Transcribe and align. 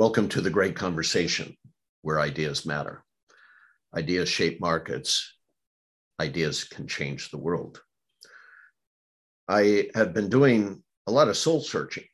Welcome 0.00 0.30
to 0.30 0.40
the 0.40 0.48
great 0.48 0.76
conversation 0.76 1.54
where 2.00 2.20
ideas 2.20 2.64
matter. 2.64 3.04
Ideas 3.94 4.30
shape 4.30 4.58
markets. 4.58 5.34
Ideas 6.18 6.64
can 6.64 6.88
change 6.88 7.30
the 7.30 7.36
world. 7.36 7.82
I 9.46 9.90
have 9.94 10.14
been 10.14 10.30
doing 10.30 10.82
a 11.06 11.12
lot 11.12 11.28
of 11.28 11.36
soul 11.36 11.60
searching 11.60 12.06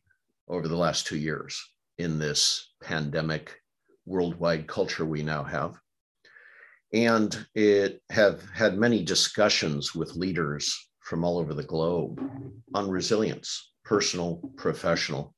over 0.49 0.67
the 0.67 0.77
last 0.77 1.07
two 1.07 1.17
years 1.17 1.63
in 1.97 2.19
this 2.19 2.73
pandemic 2.83 3.55
worldwide 4.05 4.67
culture 4.67 5.07
we 5.07 5.23
now 5.23 5.45
have. 5.45 5.77
And 6.93 7.47
it 7.55 8.03
have 8.11 8.43
had 8.51 8.77
many 8.77 9.05
discussions 9.05 9.95
with 9.95 10.17
leaders 10.17 10.77
from 11.03 11.23
all 11.23 11.39
over 11.39 11.55
the 11.55 11.63
globe 11.63 12.21
on 12.75 12.91
resilience, 12.91 13.71
personal, 13.85 14.41
professional. 14.57 15.36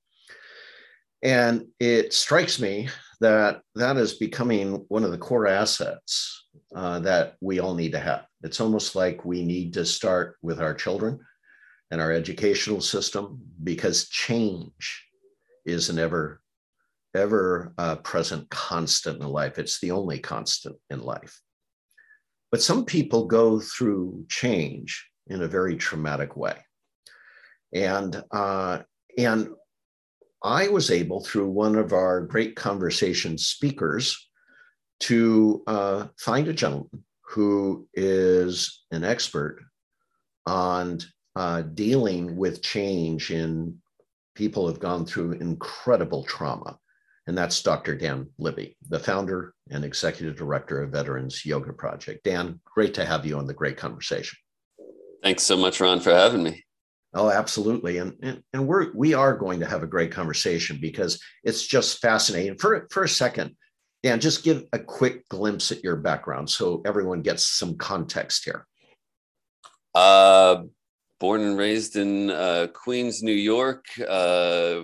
And 1.22 1.66
it 1.80 2.12
strikes 2.12 2.60
me 2.60 2.88
that 3.20 3.62
that 3.74 3.96
is 3.96 4.14
becoming 4.14 4.84
one 4.88 5.04
of 5.04 5.10
the 5.10 5.18
core 5.18 5.46
assets 5.46 6.46
uh, 6.74 7.00
that 7.00 7.34
we 7.40 7.58
all 7.58 7.74
need 7.74 7.92
to 7.92 7.98
have. 7.98 8.26
It's 8.42 8.60
almost 8.60 8.94
like 8.94 9.24
we 9.24 9.44
need 9.44 9.74
to 9.74 9.84
start 9.84 10.36
with 10.42 10.60
our 10.60 10.74
children 10.74 11.18
and 11.90 12.00
our 12.00 12.12
educational 12.12 12.80
system 12.80 13.40
because 13.64 14.08
change 14.08 15.04
is 15.66 15.88
an 15.88 15.98
ever, 15.98 16.40
ever 17.14 17.74
uh, 17.78 17.96
present 17.96 18.48
constant 18.50 19.20
in 19.20 19.28
life. 19.28 19.58
It's 19.58 19.80
the 19.80 19.90
only 19.90 20.18
constant 20.20 20.76
in 20.90 21.00
life. 21.00 21.40
But 22.52 22.62
some 22.62 22.84
people 22.84 23.26
go 23.26 23.60
through 23.60 24.24
change 24.28 25.06
in 25.26 25.42
a 25.42 25.48
very 25.48 25.76
traumatic 25.76 26.36
way. 26.36 26.56
And, 27.74 28.22
uh, 28.30 28.80
and 29.18 29.48
I 30.42 30.68
was 30.68 30.90
able, 30.90 31.24
through 31.24 31.48
one 31.50 31.74
of 31.74 31.92
our 31.92 32.20
great 32.20 32.54
conversation 32.54 33.38
speakers, 33.38 34.28
to 35.00 35.62
uh, 35.66 36.06
find 36.16 36.48
a 36.48 36.52
gentleman 36.52 37.04
who 37.22 37.86
is 37.94 38.84
an 38.90 39.04
expert 39.04 39.60
on 40.46 40.98
uh, 41.36 41.62
dealing 41.62 42.36
with 42.36 42.62
change 42.62 43.30
in 43.30 43.78
people 44.34 44.62
who 44.62 44.68
have 44.68 44.80
gone 44.80 45.04
through 45.04 45.32
incredible 45.32 46.24
trauma. 46.24 46.78
And 47.26 47.36
that's 47.36 47.62
Dr. 47.62 47.94
Dan 47.94 48.28
Libby, 48.38 48.76
the 48.88 48.98
founder 48.98 49.52
and 49.70 49.84
executive 49.84 50.36
director 50.36 50.82
of 50.82 50.92
Veterans 50.92 51.44
Yoga 51.44 51.74
Project. 51.74 52.24
Dan, 52.24 52.58
great 52.64 52.94
to 52.94 53.04
have 53.04 53.26
you 53.26 53.36
on 53.36 53.46
the 53.46 53.52
great 53.52 53.76
conversation. 53.76 54.38
Thanks 55.22 55.42
so 55.42 55.56
much, 55.56 55.80
Ron, 55.80 56.00
for 56.00 56.10
having 56.10 56.42
me. 56.42 56.64
Oh, 57.14 57.30
absolutely. 57.30 57.98
And, 57.98 58.14
and, 58.22 58.42
and 58.52 58.66
we're, 58.66 58.92
we 58.94 59.14
are 59.14 59.36
going 59.36 59.60
to 59.60 59.66
have 59.66 59.82
a 59.82 59.86
great 59.86 60.12
conversation 60.12 60.78
because 60.80 61.20
it's 61.42 61.66
just 61.66 62.00
fascinating. 62.00 62.58
For, 62.58 62.86
for 62.90 63.04
a 63.04 63.08
second, 63.08 63.56
Dan, 64.02 64.20
just 64.20 64.44
give 64.44 64.64
a 64.72 64.78
quick 64.78 65.28
glimpse 65.28 65.72
at 65.72 65.82
your 65.82 65.96
background 65.96 66.50
so 66.50 66.82
everyone 66.86 67.22
gets 67.22 67.44
some 67.44 67.76
context 67.76 68.44
here. 68.44 68.66
Uh, 69.94 70.64
born 71.18 71.40
and 71.40 71.58
raised 71.58 71.96
in 71.96 72.30
uh, 72.30 72.68
Queens, 72.72 73.22
New 73.22 73.32
York. 73.32 73.86
Uh, 74.06 74.80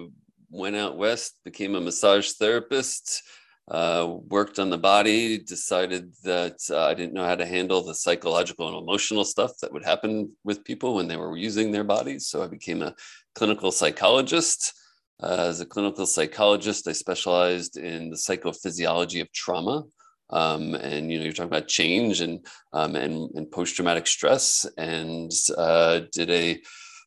went 0.50 0.77
out 0.77 0.97
west, 0.97 1.39
became 1.45 1.75
a 1.75 1.80
massage 1.80 2.33
therapist 2.33 3.22
uh, 3.69 4.17
worked 4.29 4.59
on 4.59 4.69
the 4.69 4.79
body, 4.79 5.39
decided 5.39 6.12
that 6.23 6.59
uh, 6.70 6.84
I 6.84 6.95
didn't 6.95 7.15
know 7.15 7.25
how 7.25 7.34
to 7.34 7.47
handle 7.47 7.83
the 7.83 7.95
psychological 7.95 8.69
and 8.69 8.77
emotional 8.77 9.25
stuff 9.25 9.53
that 9.62 9.73
would 9.73 9.84
happen 9.84 10.33
with 10.45 10.65
people 10.65 10.95
when 10.95 11.09
they 11.09 11.17
were 11.17 11.37
using 11.37 11.73
their 11.73 11.85
bodies. 11.85 12.27
So 12.27 12.42
I 12.42 12.47
became 12.47 12.83
a 12.83 12.95
clinical 13.35 13.73
psychologist. 13.73 14.75
Uh, 15.23 15.47
as 15.48 15.61
a 15.61 15.67
clinical 15.67 16.05
psychologist, 16.05 16.87
I 16.89 16.92
specialized 16.92 17.79
in 17.79 18.11
the 18.11 18.17
psychophysiology 18.17 19.23
of 19.23 19.33
trauma. 19.33 19.85
Um, 20.31 20.75
and 20.75 21.11
you 21.11 21.19
know, 21.19 21.25
you're 21.25 21.33
talking 21.33 21.48
about 21.48 21.69
change 21.69 22.20
and 22.20 22.45
um, 22.73 22.96
and, 22.96 23.31
and 23.35 23.51
post-traumatic 23.51 24.07
stress, 24.07 24.67
and 24.79 25.31
uh, 25.57 26.01
did 26.13 26.31
a 26.31 26.61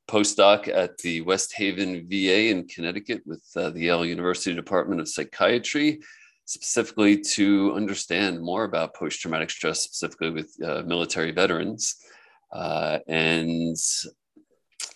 postdoc 0.08 0.70
at 0.74 0.98
the 1.00 1.22
West 1.22 1.54
Haven 1.54 2.08
VA 2.08 2.50
in 2.50 2.68
Connecticut 2.68 3.24
with 3.26 3.44
uh, 3.56 3.72
the 3.72 3.82
Yale 3.82 4.06
University 4.06 4.56
Department 4.56 5.02
of 5.02 5.10
Psychiatry 5.10 6.00
specifically 6.48 7.20
to 7.20 7.74
understand 7.76 8.42
more 8.42 8.64
about 8.64 8.96
post 8.96 9.20
traumatic 9.20 9.50
stress, 9.50 9.84
specifically 9.84 10.30
with 10.32 10.56
uh, 10.64 10.82
military 10.86 11.32
veterans. 11.32 11.98
Uh, 12.54 13.00
and 13.08 13.76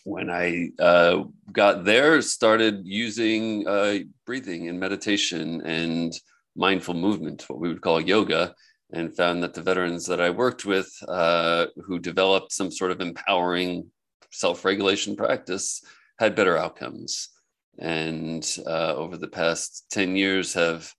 when 0.05 0.29
I 0.29 0.69
uh, 0.79 1.25
got 1.51 1.83
there, 1.83 2.21
started 2.21 2.81
using 2.85 3.67
uh, 3.67 3.99
breathing 4.25 4.69
and 4.69 4.79
meditation 4.79 5.61
and 5.61 6.17
mindful 6.55 6.93
movement, 6.93 7.43
what 7.49 7.59
we 7.59 7.67
would 7.67 7.81
call 7.81 7.99
yoga, 7.99 8.55
and 8.93 9.15
found 9.15 9.43
that 9.43 9.53
the 9.53 9.61
veterans 9.61 10.05
that 10.07 10.21
I 10.21 10.29
worked 10.29 10.65
with 10.65 10.89
uh, 11.07 11.67
who 11.85 11.99
developed 11.99 12.53
some 12.53 12.71
sort 12.71 12.91
of 12.91 13.01
empowering 13.01 13.91
self 14.31 14.63
regulation 14.63 15.17
practice 15.17 15.83
had 16.17 16.35
better 16.35 16.57
outcomes. 16.57 17.29
And 17.77 18.49
uh, 18.65 18.93
over 18.95 19.17
the 19.17 19.27
past 19.27 19.87
10 19.91 20.15
years, 20.15 20.53
have 20.53 20.93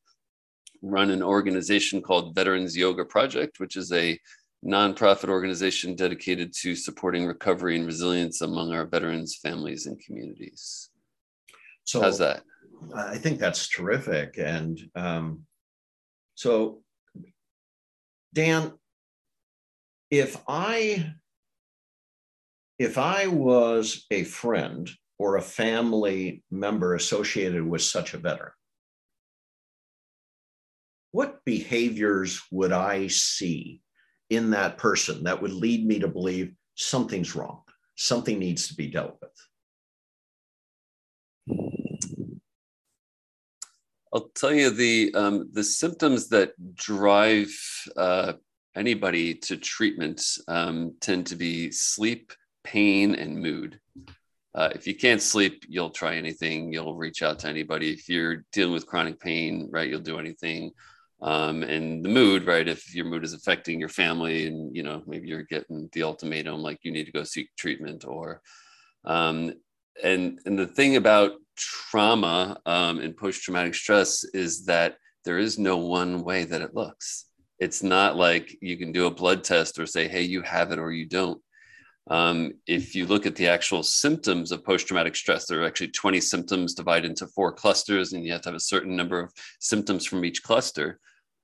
run 0.82 1.10
an 1.10 1.22
organization 1.22 2.02
called 2.02 2.34
Veterans 2.34 2.76
Yoga 2.76 3.04
Project, 3.04 3.60
which 3.60 3.76
is 3.76 3.92
a 3.92 4.18
nonprofit 4.64 5.28
organization 5.28 5.94
dedicated 5.94 6.52
to 6.54 6.76
supporting 6.76 7.26
recovery 7.26 7.76
and 7.76 7.86
resilience 7.86 8.40
among 8.40 8.72
our 8.72 8.86
veterans, 8.86 9.36
families, 9.36 9.86
and 9.86 9.98
communities. 10.00 10.90
So, 11.84 12.00
how's 12.00 12.18
that? 12.18 12.42
I 12.94 13.16
think 13.16 13.38
that's 13.38 13.68
terrific. 13.68 14.38
And 14.38 14.80
um, 14.94 15.42
so, 16.34 16.82
Dan, 18.32 18.72
if 20.10 20.40
I 20.48 21.12
if 22.78 22.98
I 22.98 23.28
was 23.28 24.06
a 24.10 24.24
friend 24.24 24.90
or 25.18 25.36
a 25.36 25.42
family 25.42 26.42
member 26.50 26.94
associated 26.94 27.64
with 27.64 27.82
such 27.82 28.14
a 28.14 28.18
veteran, 28.18 28.52
what 31.12 31.44
behaviors 31.44 32.42
would 32.50 32.72
I 32.72 33.06
see 33.06 33.80
in 34.30 34.50
that 34.50 34.78
person 34.78 35.24
that 35.24 35.40
would 35.40 35.52
lead 35.52 35.86
me 35.86 36.00
to 36.00 36.08
believe 36.08 36.54
something's 36.74 37.36
wrong, 37.36 37.62
something 37.96 38.38
needs 38.38 38.68
to 38.68 38.74
be 38.74 38.88
dealt 38.88 39.18
with? 39.20 39.30
I'll 44.14 44.30
tell 44.34 44.52
you 44.52 44.70
the 44.70 45.14
um, 45.14 45.48
the 45.52 45.64
symptoms 45.64 46.28
that 46.30 46.52
drive 46.74 47.50
uh, 47.96 48.34
anybody 48.74 49.34
to 49.34 49.56
treatment 49.56 50.22
um, 50.48 50.94
tend 51.00 51.26
to 51.28 51.36
be 51.36 51.70
sleep, 51.70 52.32
pain, 52.62 53.14
and 53.14 53.38
mood. 53.38 53.80
Uh, 54.54 54.68
if 54.74 54.86
you 54.86 54.94
can't 54.94 55.22
sleep, 55.22 55.64
you'll 55.66 55.90
try 55.90 56.16
anything. 56.16 56.72
You'll 56.72 56.94
reach 56.94 57.22
out 57.22 57.38
to 57.40 57.48
anybody. 57.48 57.90
If 57.90 58.06
you're 58.10 58.44
dealing 58.52 58.74
with 58.74 58.86
chronic 58.86 59.18
pain, 59.18 59.68
right, 59.70 59.88
you'll 59.88 60.00
do 60.00 60.18
anything 60.18 60.72
um, 61.22 61.62
and 61.62 62.04
the 62.04 62.08
mood, 62.08 62.46
right? 62.46 62.66
If 62.66 62.94
your 62.94 63.04
mood 63.04 63.24
is 63.24 63.32
affecting 63.32 63.78
your 63.78 63.88
family, 63.88 64.46
and 64.46 64.74
you 64.74 64.82
know 64.82 65.02
maybe 65.06 65.28
you're 65.28 65.44
getting 65.44 65.88
the 65.92 66.02
ultimatum 66.02 66.60
like 66.60 66.80
you 66.82 66.92
need 66.92 67.06
to 67.06 67.12
go 67.12 67.22
seek 67.22 67.48
treatment, 67.56 68.04
or 68.04 68.42
um, 69.04 69.54
and 70.02 70.40
and 70.44 70.58
the 70.58 70.66
thing 70.66 70.96
about 70.96 71.32
trauma 71.56 72.58
um, 72.66 72.98
and 72.98 73.16
post 73.16 73.42
traumatic 73.42 73.74
stress 73.74 74.24
is 74.34 74.64
that 74.66 74.96
there 75.24 75.38
is 75.38 75.58
no 75.58 75.76
one 75.76 76.24
way 76.24 76.44
that 76.44 76.62
it 76.62 76.74
looks. 76.74 77.26
It's 77.60 77.82
not 77.82 78.16
like 78.16 78.56
you 78.60 78.76
can 78.76 78.90
do 78.90 79.06
a 79.06 79.10
blood 79.10 79.44
test 79.44 79.78
or 79.78 79.86
say, 79.86 80.08
hey, 80.08 80.22
you 80.22 80.42
have 80.42 80.72
it 80.72 80.80
or 80.80 80.90
you 80.90 81.06
don't. 81.06 81.40
Um, 82.10 82.54
if 82.66 82.96
you 82.96 83.06
look 83.06 83.26
at 83.26 83.36
the 83.36 83.46
actual 83.46 83.84
symptoms 83.84 84.50
of 84.50 84.64
post 84.64 84.88
traumatic 84.88 85.14
stress, 85.14 85.46
there 85.46 85.62
are 85.62 85.66
actually 85.66 85.88
20 85.88 86.20
symptoms 86.20 86.74
divided 86.74 87.08
into 87.08 87.28
four 87.28 87.52
clusters, 87.52 88.12
and 88.12 88.24
you 88.24 88.32
have 88.32 88.42
to 88.42 88.48
have 88.48 88.56
a 88.56 88.60
certain 88.60 88.96
number 88.96 89.20
of 89.20 89.32
symptoms 89.60 90.04
from 90.04 90.24
each 90.24 90.42
cluster. 90.42 90.98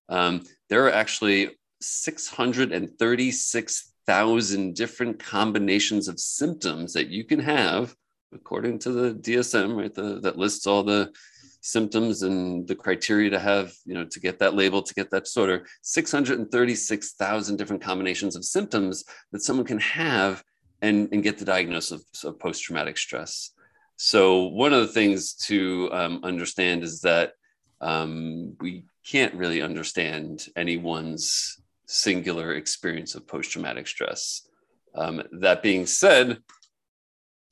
Um, 0.08 0.44
there 0.69 0.87
are 0.87 0.93
actually 0.93 1.50
636,000 1.81 4.75
different 4.75 5.19
combinations 5.19 6.08
of 6.08 6.19
symptoms 6.19 6.94
that 6.94 7.08
you 7.08 7.25
can 7.25 7.40
have, 7.40 7.94
according 8.32 8.78
to 8.81 8.90
the 8.90 9.14
DSM, 9.14 9.76
right? 9.76 9.94
The, 9.94 10.20
that 10.20 10.38
lists 10.38 10.66
all 10.66 10.82
the 10.82 11.12
symptoms 11.60 12.22
and 12.22 12.66
the 12.66 12.75
criteria 12.75 13.31
to 13.31 13.38
have, 13.38 13.75
you 13.84 13.94
know, 13.94 14.05
to 14.05 14.20
get 14.20 14.38
that 14.38 14.55
label, 14.55 14.82
to 14.82 14.94
get 14.94 15.10
that 15.10 15.25
disorder. 15.25 15.66
636,000 15.82 17.56
different 17.56 17.82
combinations 17.82 18.37
of 18.37 18.44
symptoms 18.44 19.05
that 19.32 19.43
someone 19.43 19.66
can 19.66 19.81
have 19.81 20.43
and, 20.82 21.08
and 21.12 21.22
get 21.22 21.38
the 21.38 21.44
diagnosis 21.44 22.25
of, 22.25 22.31
of 22.31 22.38
post 22.38 22.62
traumatic 22.62 22.96
stress. 22.96 23.50
So, 23.96 24.44
one 24.44 24.72
of 24.72 24.81
the 24.81 24.93
things 24.93 25.34
to 25.46 25.90
um, 25.93 26.20
understand 26.22 26.84
is 26.84 27.00
that 27.00 27.32
um, 27.81 28.57
we 28.61 28.85
can't 29.07 29.35
really 29.35 29.63
understand 29.63 30.47
anyone's 30.57 31.61
singular 31.87 32.55
experience 32.55 33.15
of 33.15 33.27
post 33.27 33.51
traumatic 33.51 33.87
stress. 33.87 34.47
Um, 34.95 35.23
that 35.41 35.63
being 35.63 35.87
said, 35.87 36.39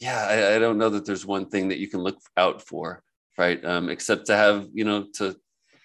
yeah, 0.00 0.26
I, 0.28 0.56
I, 0.56 0.58
don't 0.58 0.78
know 0.78 0.90
that 0.90 1.06
there's 1.06 1.24
one 1.24 1.46
thing 1.46 1.68
that 1.68 1.78
you 1.78 1.88
can 1.88 2.00
look 2.00 2.18
out 2.36 2.60
for, 2.60 3.02
right? 3.38 3.64
Um, 3.64 3.88
except 3.88 4.26
to 4.26 4.36
have, 4.36 4.66
you 4.74 4.84
know, 4.84 5.06
to 5.14 5.36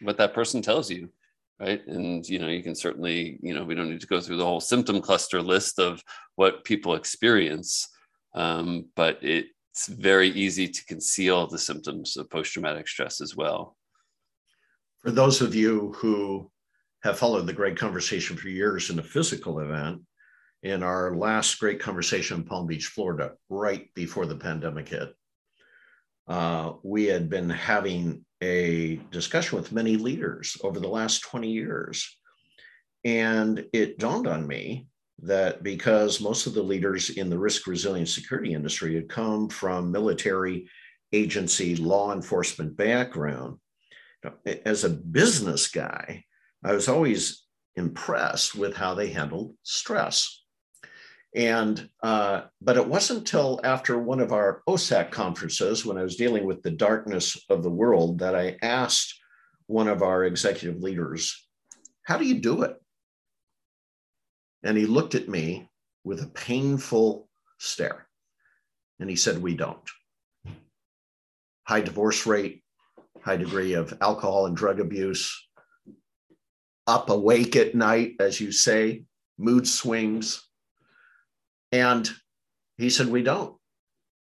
what 0.02 0.18
that 0.18 0.34
person 0.34 0.62
tells 0.62 0.90
you 0.90 1.10
right 1.62 1.86
and 1.88 2.28
you 2.28 2.40
know 2.40 2.48
you 2.48 2.64
can 2.64 2.76
certainly 2.76 3.38
you 3.42 3.54
know 3.54 3.64
we 3.64 3.76
don't 3.76 3.90
need 3.90 4.02
to 4.02 4.08
go 4.08 4.20
through 4.20 4.38
the 4.38 4.46
whole 4.46 4.60
symptom 4.60 5.00
cluster 5.00 5.42
list 5.42 5.80
of 5.80 6.04
what 6.36 6.66
people 6.66 6.96
experience 6.96 7.88
um, 8.34 8.86
but 8.96 9.20
it's 9.22 9.88
very 9.88 10.30
easy 10.30 10.68
to 10.68 10.86
conceal 10.86 11.48
the 11.48 11.58
symptoms 11.58 12.18
of 12.18 12.30
post-traumatic 12.30 12.88
stress 12.88 13.22
as 13.22 13.36
well 13.36 13.78
for 15.04 15.12
those 15.12 15.42
of 15.42 15.56
you 15.56 15.94
who 15.98 16.50
have 17.04 17.18
followed 17.18 17.48
the 17.48 17.54
great 17.54 17.78
conversation 17.78 18.38
for 18.38 18.50
years 18.50 18.90
in 18.90 19.00
a 19.00 19.04
physical 19.04 19.60
event 19.60 20.02
in 20.64 20.84
our 20.84 21.16
last 21.16 21.60
great 21.60 21.80
conversation 21.80 22.38
in 22.38 22.44
palm 22.44 22.68
beach 22.68 22.88
florida 22.88 23.34
right 23.50 23.94
before 23.96 24.26
the 24.26 24.36
pandemic 24.36 24.90
hit 24.90 25.14
uh, 26.28 26.74
we 26.84 27.06
had 27.06 27.30
been 27.30 27.50
having 27.50 28.24
a 28.42 28.96
discussion 29.12 29.58
with 29.58 29.72
many 29.72 29.98
leaders 29.98 30.58
over 30.64 30.80
the 30.80 30.88
last 30.88 31.24
20 31.24 31.50
years. 31.50 32.18
And 33.04 33.66
it 33.74 34.00
dawned 34.00 34.28
on 34.28 34.48
me 34.48 34.88
that 35.24 35.62
because 35.64 36.22
most 36.22 36.48
of 36.48 36.54
the 36.54 36.64
leaders 36.64 37.12
in 37.12 37.30
the 37.30 37.38
risk 37.38 37.68
resilient 37.68 38.10
security 38.10 38.54
industry 38.54 38.96
had 38.96 39.10
come 39.10 39.50
from 39.50 39.92
military 39.92 40.68
agency 41.14 41.76
law 41.76 42.14
enforcement 42.14 42.76
background, 42.76 43.58
as 44.66 44.84
a 44.84 44.90
business 44.90 45.68
guy, 45.68 46.26
I 46.64 46.74
was 46.74 46.88
always 46.88 47.46
impressed 47.76 48.56
with 48.56 48.76
how 48.76 48.94
they 48.94 49.10
handled 49.10 49.56
stress. 49.64 50.44
And 51.34 51.90
uh, 52.04 52.44
but 52.60 52.76
it 52.76 52.88
wasn't 52.88 53.20
until 53.20 53.62
after 53.64 53.98
one 53.98 54.20
of 54.20 54.34
our 54.34 54.62
OSAC 54.68 55.12
conferences, 55.12 55.86
when 55.86 55.98
I 55.98 56.04
was 56.04 56.18
dealing 56.18 56.46
with 56.46 56.62
the 56.62 56.72
darkness 56.72 57.42
of 57.50 57.64
the 57.64 57.70
world, 57.70 58.20
that 58.20 58.36
I 58.36 58.58
asked 58.62 59.18
one 59.68 59.88
of 59.88 60.02
our 60.02 60.26
executive 60.26 60.82
leaders, 60.82 61.48
"How 62.04 62.18
do 62.18 62.26
you 62.26 62.42
do 62.42 62.64
it?" 62.64 62.76
And 64.64 64.78
he 64.78 64.86
looked 64.86 65.16
at 65.16 65.30
me 65.30 65.70
with 66.04 66.22
a 66.22 66.28
painful 66.28 67.30
stare, 67.60 68.10
and 69.00 69.10
he 69.10 69.16
said, 69.16 69.42
"We 69.42 69.56
don't." 69.56 69.90
High 71.64 71.82
divorce 71.82 72.26
rate, 72.26 72.62
high 73.24 73.38
degree 73.38 73.74
of 73.74 73.98
alcohol 74.02 74.46
and 74.46 74.56
drug 74.56 74.80
abuse, 74.80 75.48
up 76.88 77.10
awake 77.10 77.56
at 77.56 77.76
night, 77.76 78.14
as 78.20 78.42
you 78.42 78.52
say, 78.52 79.04
mood 79.38 79.68
swings 79.68 80.48
and 81.72 82.10
he 82.78 82.90
said, 82.90 83.08
We 83.08 83.24
don't. 83.24 83.56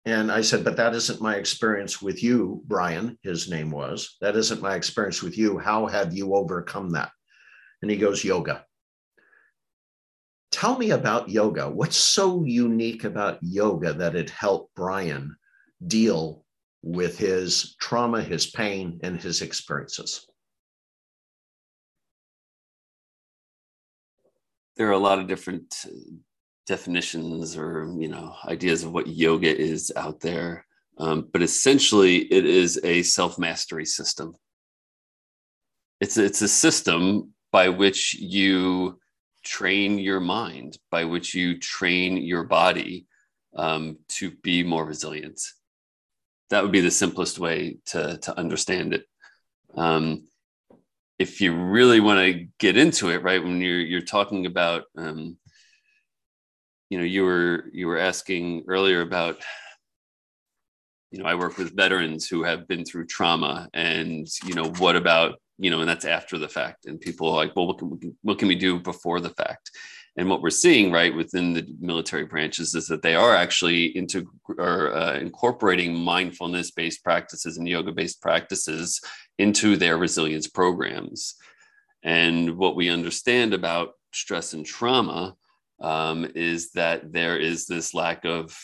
And 0.06 0.32
I 0.32 0.42
said, 0.42 0.64
But 0.64 0.78
that 0.78 0.94
isn't 0.94 1.22
my 1.22 1.36
experience 1.36 2.02
with 2.02 2.24
you, 2.24 2.64
Brian, 2.66 3.18
his 3.22 3.50
name 3.50 3.72
was. 3.72 4.18
That 4.22 4.36
isn't 4.36 4.62
my 4.62 4.76
experience 4.76 5.22
with 5.22 5.38
you. 5.38 5.58
How 5.58 5.88
have 5.88 6.14
you 6.14 6.36
overcome 6.36 6.92
that? 6.92 7.12
And 7.82 7.92
he 7.92 7.98
goes, 7.98 8.24
Yoga. 8.24 8.66
Tell 10.52 10.78
me 10.78 10.92
about 10.92 11.28
yoga. 11.28 11.70
What's 11.70 11.98
so 11.98 12.46
unique 12.46 13.04
about 13.04 13.40
yoga 13.42 13.92
that 13.92 14.16
it 14.16 14.30
helped 14.30 14.74
Brian 14.74 15.36
deal 15.86 16.45
with 16.86 17.18
his 17.18 17.76
trauma, 17.82 18.22
his 18.22 18.46
pain, 18.46 19.00
and 19.04 19.20
his 19.20 19.42
experiences? 19.42 20.26
There 24.78 24.88
are 24.88 24.92
a 24.92 24.98
lot 24.98 25.20
of 25.20 25.28
different 25.28 25.86
definitions 26.66 27.56
or 27.56 27.94
you 27.98 28.08
know 28.08 28.36
ideas 28.46 28.84
of 28.84 28.92
what 28.92 29.08
yoga 29.08 29.56
is 29.56 29.92
out 29.96 30.20
there 30.20 30.66
um, 30.98 31.28
but 31.32 31.42
essentially 31.42 32.18
it 32.18 32.46
is 32.46 32.80
a 32.84 33.04
self-mastery 33.04 33.86
system 33.86 34.34
it's 36.02 36.18
it's 36.18 36.42
a 36.42 36.48
system 36.48 37.32
by 37.52 37.70
which 37.70 38.16
you 38.16 39.00
train 39.44 40.00
your 40.00 40.20
mind 40.20 40.78
by 40.90 41.06
which 41.06 41.36
you 41.36 41.60
train 41.60 42.18
your 42.18 42.44
body 42.44 43.06
um, 43.56 43.98
to 44.08 44.32
be 44.42 44.64
more 44.64 44.86
resilient 44.86 45.40
that 46.50 46.62
would 46.62 46.72
be 46.72 46.82
the 46.82 46.92
simplest 46.92 47.40
way 47.40 47.78
to 47.88 48.18
to 48.18 48.38
understand 48.38 48.94
it. 48.94 49.06
Um, 49.76 50.28
if 51.18 51.42
you 51.42 51.56
really 51.56 52.00
want 52.00 52.20
to 52.20 52.48
get 52.60 52.78
into 52.78 53.10
it 53.10 53.24
right 53.24 53.44
when 53.44 53.62
you're 53.62 53.80
you're 53.80 54.02
talking 54.02 54.46
about 54.46 54.84
um, 54.98 55.38
you 56.90 56.98
know 56.98 57.04
you 57.04 57.24
were 57.24 57.66
you 57.74 57.88
were 57.88 57.98
asking 57.98 58.64
earlier 58.68 59.02
about 59.02 59.38
you 61.12 61.20
know 61.20 61.26
i 61.26 61.36
work 61.36 61.58
with 61.58 61.76
veterans 61.76 62.28
who 62.28 62.44
have 62.44 62.68
been 62.68 62.84
through 62.84 63.06
trauma 63.06 63.70
and 63.74 64.28
you 64.46 64.54
know 64.54 64.70
what 64.80 64.96
about 64.96 65.40
you 65.58 65.70
know 65.70 65.80
and 65.80 65.90
that's 65.90 66.06
after 66.06 66.38
the 66.38 66.48
fact. 66.48 66.86
And 66.86 67.00
people 67.00 67.30
are 67.30 67.36
like 67.36 67.56
well 67.56 67.68
what 67.68 67.78
can, 67.78 68.16
what 68.22 68.40
can 68.40 68.48
we 68.48 68.56
do 68.56 68.80
before 68.80 69.20
the 69.20 69.30
fact 69.30 69.72
and 70.18 70.30
what 70.30 70.42
we're 70.42 70.50
seeing 70.50 70.92
right 70.92 71.14
within 71.14 71.54
the 71.54 71.68
military 71.80 72.26
branches 72.26 72.74
is 72.74 72.88
that 72.88 73.02
they 73.02 73.16
are 73.16 73.36
actually 73.36 73.98
into 73.98 74.28
or 74.58 74.96
uh, 74.96 75.16
incorporating 75.16 75.94
mindfulness 75.94 76.72
based 76.72 77.04
practices 77.04 77.58
and 77.58 77.68
yoga 77.68 77.92
based 77.92 78.22
practices 78.22 79.02
into 79.38 79.76
their 79.76 79.98
resilience 79.98 80.48
programs 80.48 81.36
and 82.06 82.56
what 82.56 82.76
we 82.76 82.90
understand 82.90 83.54
about 83.54 83.94
stress 84.14 84.54
and 84.54 84.66
trauma 84.66 85.36
um, 85.82 86.32
is 86.36 86.72
that 86.72 87.12
there 87.12 87.38
is 87.38 87.66
this 87.66 87.94
lack 87.94 88.24
of 88.26 88.58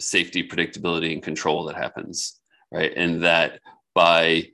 safety, 0.00 0.46
predictability, 0.48 1.12
and 1.12 1.22
control 1.22 1.64
that 1.66 1.76
happens, 1.76 2.40
right? 2.72 2.92
And 2.96 3.22
that 3.22 3.60
by 3.94 4.48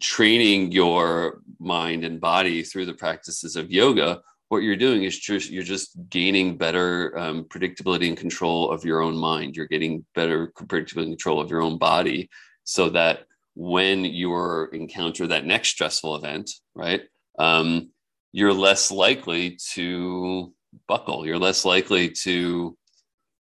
training 0.00 0.72
your 0.72 1.42
mind 1.58 2.04
and 2.04 2.20
body 2.20 2.62
through 2.62 2.86
the 2.86 2.94
practices 2.94 3.56
of 3.56 3.72
yoga, 3.72 4.22
what 4.48 4.62
you're 4.62 4.76
doing 4.76 5.04
is 5.04 5.18
just 5.18 5.50
you're 5.50 5.62
just 5.62 5.96
gaining 6.08 6.56
better 6.56 7.16
um, 7.18 7.44
predictability 7.44 8.08
and 8.08 8.16
control 8.16 8.70
of 8.70 8.84
your 8.84 9.02
own 9.02 9.16
mind. 9.16 9.56
You're 9.56 9.66
getting 9.66 10.04
better 10.14 10.52
predictability 10.58 11.02
and 11.02 11.12
control 11.12 11.40
of 11.40 11.50
your 11.50 11.62
own 11.62 11.78
body, 11.78 12.28
so 12.64 12.90
that 12.90 13.26
when 13.54 14.04
you 14.04 14.68
encounter 14.72 15.26
that 15.26 15.46
next 15.46 15.70
stressful 15.70 16.16
event, 16.16 16.50
right, 16.74 17.02
um, 17.38 17.90
you're 18.32 18.52
less 18.52 18.90
likely 18.90 19.58
to 19.72 20.52
buckle. 20.86 21.26
You're 21.26 21.38
less 21.38 21.64
likely 21.64 22.10
to 22.10 22.76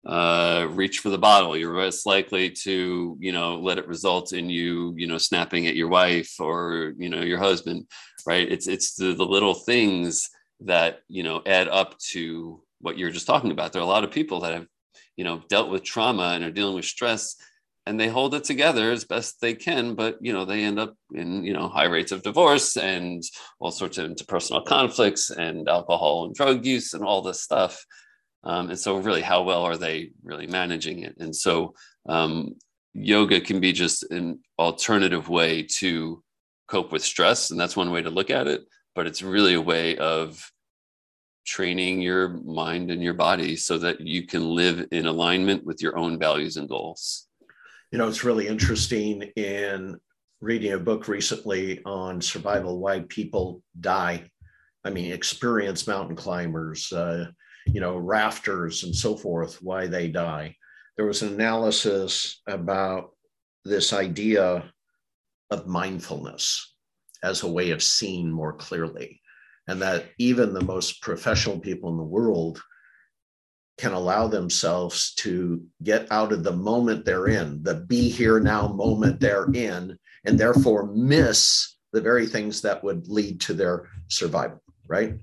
uh, 0.07 0.69
reach 0.71 0.99
for 1.01 1.09
the 1.09 1.19
bottle. 1.19 1.57
You're 1.57 1.77
less 1.77 2.07
likely 2.07 2.51
to, 2.51 3.17
you 3.19 3.33
know, 3.33 3.57
let 3.57 3.79
it 3.79 3.89
result 3.89 4.33
in 4.33 4.51
you, 4.51 4.95
you 4.97 5.07
know, 5.07 5.19
snapping 5.19 5.67
at 5.67 5.77
your 5.77 5.89
wife 5.89 6.39
or, 6.39 6.93
you 6.97 7.09
know, 7.09 7.23
your 7.23 7.39
husband, 7.39 7.87
right? 8.27 8.51
It's 8.51 8.69
it's 8.69 8.95
the, 8.95 9.15
the 9.15 9.25
little 9.25 9.55
things 9.55 10.29
that, 10.61 11.01
you 11.09 11.23
know, 11.23 11.43
add 11.47 11.69
up 11.69 11.99
to 11.99 12.63
what 12.81 12.99
you're 12.99 13.11
just 13.11 13.27
talking 13.27 13.51
about. 13.51 13.73
There 13.73 13.81
are 13.81 13.85
a 13.85 13.89
lot 13.89 14.05
of 14.05 14.11
people 14.11 14.41
that 14.41 14.55
have, 14.55 14.67
you 15.17 15.25
know, 15.25 15.43
dealt 15.49 15.71
with 15.71 15.85
trauma 15.85 16.33
and 16.35 16.45
are 16.45 16.51
dealing 16.51 16.75
with 16.75 16.85
stress 16.85 17.37
and 17.87 18.01
they 18.01 18.09
hold 18.09 18.35
it 18.35 18.45
together 18.45 18.91
as 18.91 19.05
best 19.05 19.41
they 19.41 19.55
can 19.55 19.95
but 19.95 20.17
you 20.21 20.33
know 20.33 20.45
they 20.45 20.65
end 20.65 20.79
up 20.79 20.95
in 21.13 21.45
you 21.45 21.53
know 21.53 21.69
high 21.69 21.85
rates 21.85 22.13
of 22.13 22.23
divorce 22.23 22.77
and 22.77 23.23
all 23.59 23.71
sorts 23.71 23.99
of 23.99 24.11
interpersonal 24.11 24.65
conflicts 24.65 25.31
and 25.31 25.69
alcohol 25.69 26.25
and 26.25 26.35
drug 26.35 26.65
use 26.65 26.95
and 26.95 27.05
all 27.05 27.23
this 27.23 27.43
stuff. 27.43 27.85
Um, 28.43 28.69
and 28.69 28.79
so 28.79 28.99
really 28.99 29.23
how 29.23 29.43
well 29.43 29.63
are 29.63 29.79
they 29.79 30.11
really 30.23 30.47
managing 30.47 30.99
it? 31.01 31.17
And 31.19 31.35
so 31.35 31.75
um, 32.07 32.57
yoga 32.93 33.41
can 33.41 33.59
be 33.59 33.73
just 33.73 34.03
an 34.11 34.41
alternative 34.59 35.31
way 35.31 35.63
to 35.79 36.23
cope 36.69 36.93
with 36.93 37.03
stress 37.03 37.51
and 37.51 37.59
that's 37.59 37.77
one 37.77 37.91
way 37.91 38.03
to 38.03 38.11
look 38.11 38.31
at 38.31 38.47
it 38.47 38.63
but 38.95 39.07
it's 39.07 39.23
really 39.23 39.55
a 39.55 39.61
way 39.61 39.97
of 39.99 40.51
training 41.47 42.01
your 42.01 42.29
mind 42.29 42.91
and 42.91 43.03
your 43.03 43.15
body 43.15 43.55
so 43.55 43.77
that 43.77 44.01
you 44.01 44.27
can 44.27 44.49
live 44.49 44.87
in 44.93 45.07
alignment 45.07 45.65
with 45.65 45.83
your 45.83 45.97
own 45.99 46.19
values 46.19 46.57
and 46.57 46.69
goals 46.69 47.29
you 47.95 47.99
know, 47.99 48.09
it's 48.09 48.25
really 48.25 48.49
interesting 48.49 49.23
in 49.37 50.01
reading 50.41 50.73
a 50.73 50.79
book 50.81 51.07
recently 51.07 51.81
on 51.85 52.21
survival, 52.21 52.81
why 52.81 53.05
people 53.09 53.63
die. 53.79 54.29
I 54.85 54.91
mean, 54.91 55.13
experienced 55.13 55.87
mountain 55.87 56.17
climbers, 56.17 56.93
uh, 56.93 57.27
you 57.67 57.81
know, 57.81 57.97
rafters 57.97 58.83
and 58.83 58.93
so 58.93 59.17
forth, 59.17 59.63
why 59.63 59.87
they 59.87 60.09
die. 60.09 60.57
There 60.97 61.07
was 61.07 61.23
an 61.23 61.35
analysis 61.35 62.43
about 62.49 63.11
this 63.65 63.93
idea 63.93 64.65
of 65.53 65.69
mindfulness 65.69 66.74
as 67.25 67.43
a 67.43 67.51
way 67.51 67.71
of 67.71 67.83
seeing 67.83 68.31
more 68.31 68.53
clearly. 68.53 69.21
And 69.67 69.81
that 69.83 70.07
even 70.19 70.53
the 70.53 70.63
most 70.63 71.01
professional 71.01 71.59
people 71.59 71.91
in 71.91 71.97
the 71.97 72.05
world 72.05 72.63
can 73.79 73.93
allow 73.93 74.29
themselves 74.29 75.15
to 75.15 75.65
get 75.83 76.07
out 76.13 76.33
of 76.33 76.45
the 76.45 76.53
moment 76.53 77.05
they're 77.05 77.27
in, 77.27 77.63
the 77.63 77.75
be 77.75 78.09
here 78.09 78.39
now 78.39 78.69
moment 78.69 79.19
they're 79.19 79.51
in, 79.53 79.99
and 80.25 80.39
therefore 80.39 80.87
miss 80.95 81.77
the 81.93 82.01
very 82.01 82.27
things 82.27 82.61
that 82.61 82.85
would 82.85 83.09
lead 83.09 83.41
to 83.41 83.55
their 83.55 83.89
survival, 84.09 84.63
right? 84.87 85.15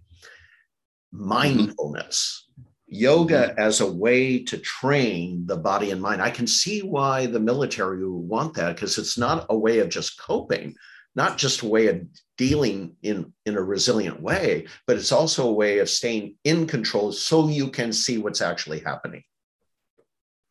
Mindfulness, 1.11 2.47
yoga 2.87 3.53
as 3.57 3.79
a 3.79 3.91
way 3.91 4.43
to 4.43 4.57
train 4.57 5.45
the 5.45 5.57
body 5.57 5.91
and 5.91 6.01
mind. 6.01 6.21
I 6.21 6.29
can 6.29 6.47
see 6.47 6.81
why 6.81 7.25
the 7.25 7.39
military 7.39 8.05
would 8.05 8.27
want 8.27 8.53
that 8.55 8.75
because 8.75 8.97
it's 8.97 9.17
not 9.17 9.45
a 9.49 9.57
way 9.57 9.79
of 9.79 9.89
just 9.89 10.19
coping, 10.19 10.75
not 11.15 11.37
just 11.37 11.61
a 11.61 11.67
way 11.67 11.87
of 11.87 12.01
dealing 12.37 12.95
in, 13.03 13.33
in 13.45 13.55
a 13.55 13.61
resilient 13.61 14.21
way, 14.21 14.65
but 14.87 14.97
it's 14.97 15.11
also 15.11 15.47
a 15.47 15.53
way 15.53 15.79
of 15.79 15.89
staying 15.89 16.35
in 16.43 16.65
control 16.65 17.11
so 17.11 17.47
you 17.47 17.69
can 17.69 17.91
see 17.91 18.17
what's 18.17 18.41
actually 18.41 18.79
happening. 18.79 19.23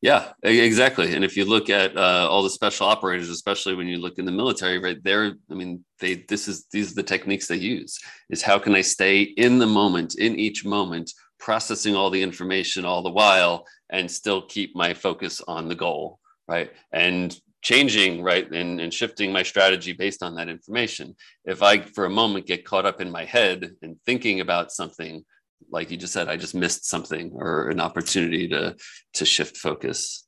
Yeah, 0.03 0.33
exactly. 0.43 1.15
And 1.15 1.23
if 1.25 1.37
you 1.37 1.45
look 1.45 1.69
at 1.69 1.95
uh, 1.95 2.27
all 2.31 2.43
the 2.43 2.49
special 2.49 2.87
operators, 2.87 3.29
especially 3.29 3.75
when 3.75 3.87
you 3.87 3.99
look 3.99 4.19
in 4.19 4.25
the 4.25 4.33
military, 4.33 4.79
right 4.79 5.03
there, 5.05 5.35
I 5.51 5.55
mean, 5.55 5.85
they 5.99 6.25
this 6.27 6.49
is 6.49 6.65
these 6.73 6.93
are 6.93 6.95
the 6.95 7.03
techniques 7.03 7.47
they 7.47 7.57
use. 7.57 7.99
Is 8.31 8.41
how 8.41 8.59
can 8.59 8.75
I 8.75 8.81
stay 8.81 9.21
in 9.21 9.59
the 9.59 9.67
moment, 9.67 10.15
in 10.15 10.37
each 10.37 10.65
moment, 10.65 11.13
processing 11.39 11.97
all 11.97 12.09
the 12.09 12.23
information 12.23 12.87
all 12.87 13.03
the 13.03 13.11
while, 13.11 13.67
and 13.91 14.11
still 14.11 14.41
keep 14.41 14.75
my 14.75 14.95
focus 14.95 15.43
on 15.47 15.69
the 15.69 15.75
goal, 15.75 16.19
right? 16.49 16.71
And 16.93 17.39
changing, 17.63 18.23
right, 18.23 18.51
and, 18.51 18.81
and 18.81 18.93
shifting 18.93 19.33
my 19.33 19.43
strategy 19.43 19.93
based 19.93 20.23
on 20.23 20.35
that 20.37 20.49
information. 20.49 21.15
If 21.45 21.63
I, 21.63 21.81
for 21.81 22.07
a 22.07 22.11
moment, 22.11 22.47
get 22.47 22.65
caught 22.65 22.87
up 22.87 23.01
in 23.01 23.11
my 23.11 23.25
head 23.25 23.73
and 23.83 23.97
thinking 24.07 24.41
about 24.41 24.73
something 24.73 25.25
like 25.71 25.91
you 25.91 25.97
just 25.97 26.13
said, 26.13 26.29
I 26.29 26.37
just 26.37 26.55
missed 26.55 26.87
something 26.87 27.33
or 27.35 27.69
an 27.69 27.81
opportunity 27.81 28.49
to 28.49 28.77
to 29.15 29.25
shift 29.25 29.57
focus. 29.57 30.27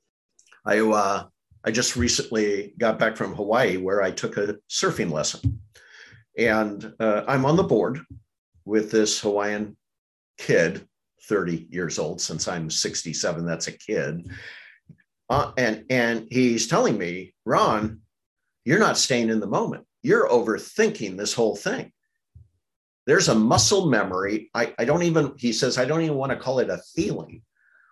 I 0.64 0.80
uh, 0.80 1.24
I 1.64 1.70
just 1.70 1.96
recently 1.96 2.74
got 2.78 2.98
back 2.98 3.16
from 3.16 3.34
Hawaii 3.34 3.76
where 3.76 4.02
I 4.02 4.10
took 4.10 4.36
a 4.36 4.56
surfing 4.70 5.10
lesson, 5.10 5.60
and 6.36 6.92
uh, 7.00 7.24
I'm 7.26 7.44
on 7.44 7.56
the 7.56 7.62
board 7.62 8.00
with 8.64 8.90
this 8.90 9.20
Hawaiian 9.20 9.76
kid, 10.38 10.86
30 11.24 11.66
years 11.70 11.98
old. 11.98 12.20
Since 12.20 12.46
I'm 12.48 12.70
67, 12.70 13.44
that's 13.44 13.68
a 13.68 13.72
kid. 13.72 14.30
Uh, 15.32 15.52
and 15.56 15.84
and 15.88 16.26
he's 16.30 16.66
telling 16.66 16.98
me, 16.98 17.34
Ron, 17.46 18.00
you're 18.64 18.78
not 18.78 18.98
staying 18.98 19.30
in 19.30 19.40
the 19.40 19.46
moment. 19.46 19.86
You're 20.02 20.28
overthinking 20.28 21.16
this 21.16 21.32
whole 21.32 21.56
thing 21.56 21.92
there's 23.06 23.28
a 23.28 23.34
muscle 23.34 23.86
memory. 23.86 24.50
I, 24.54 24.74
I 24.78 24.84
don't 24.84 25.02
even, 25.02 25.32
he 25.38 25.52
says, 25.52 25.78
I 25.78 25.84
don't 25.84 26.02
even 26.02 26.16
want 26.16 26.30
to 26.30 26.38
call 26.38 26.60
it 26.60 26.70
a 26.70 26.80
feeling, 26.94 27.42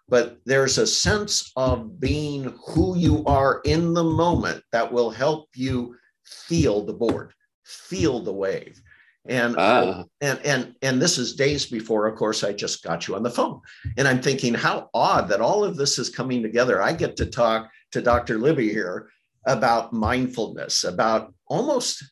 but 0.09 0.39
there's 0.45 0.79
a 0.79 0.87
sense 0.87 1.51
of 1.57 1.99
being 1.99 2.55
who 2.69 2.97
you 2.97 3.25
are 3.27 3.61
in 3.65 3.93
the 3.93 4.05
moment 4.05 4.63
that 4.73 4.93
will 4.93 5.11
help 5.11 5.49
you 5.55 5.97
feel 6.25 6.85
the 6.85 6.93
board, 6.93 7.33
feel 7.65 8.21
the 8.21 8.33
wave. 8.33 8.81
And, 9.29 9.57
uh. 9.57 10.05
and 10.23 10.41
and 10.45 10.75
and 10.81 11.01
this 11.01 11.19
is 11.19 11.35
days 11.35 11.67
before, 11.67 12.07
of 12.07 12.17
course, 12.17 12.43
I 12.43 12.53
just 12.53 12.83
got 12.83 13.07
you 13.07 13.17
on 13.17 13.23
the 13.23 13.31
phone. 13.31 13.61
And 13.99 14.09
I'm 14.09 14.23
thinking, 14.23 14.55
how 14.55 14.89
odd 14.95 15.29
that 15.29 15.43
all 15.43 15.63
of 15.63 15.77
this 15.77 15.99
is 15.99 16.09
coming 16.09 16.43
together. 16.43 16.81
I 16.83 16.93
get 16.93 17.17
to 17.17 17.27
talk 17.27 17.71
to 17.93 18.01
Dr. 18.01 18.39
Libby 18.39 18.71
here 18.71 19.11
about 19.47 19.93
mindfulness, 19.93 20.85
about 20.85 21.35
almost 21.47 22.03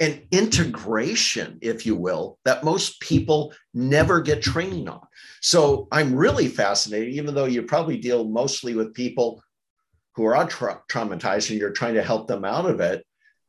an 0.00 0.26
integration, 0.32 1.58
if 1.62 1.86
you 1.86 1.94
will, 1.94 2.38
that 2.44 2.64
most 2.64 3.00
people 3.00 3.54
never 3.74 4.20
get 4.20 4.42
training 4.42 4.88
on. 4.88 5.00
So 5.40 5.86
I'm 5.92 6.14
really 6.14 6.48
fascinated, 6.48 7.14
even 7.14 7.34
though 7.34 7.44
you 7.44 7.62
probably 7.62 7.98
deal 7.98 8.24
mostly 8.24 8.74
with 8.74 8.94
people 8.94 9.42
who 10.16 10.24
are 10.24 10.46
tra- 10.46 10.82
traumatized 10.90 11.50
and 11.50 11.58
you're 11.58 11.70
trying 11.70 11.94
to 11.94 12.02
help 12.02 12.26
them 12.26 12.44
out 12.44 12.66
of 12.66 12.80
it. 12.80 13.04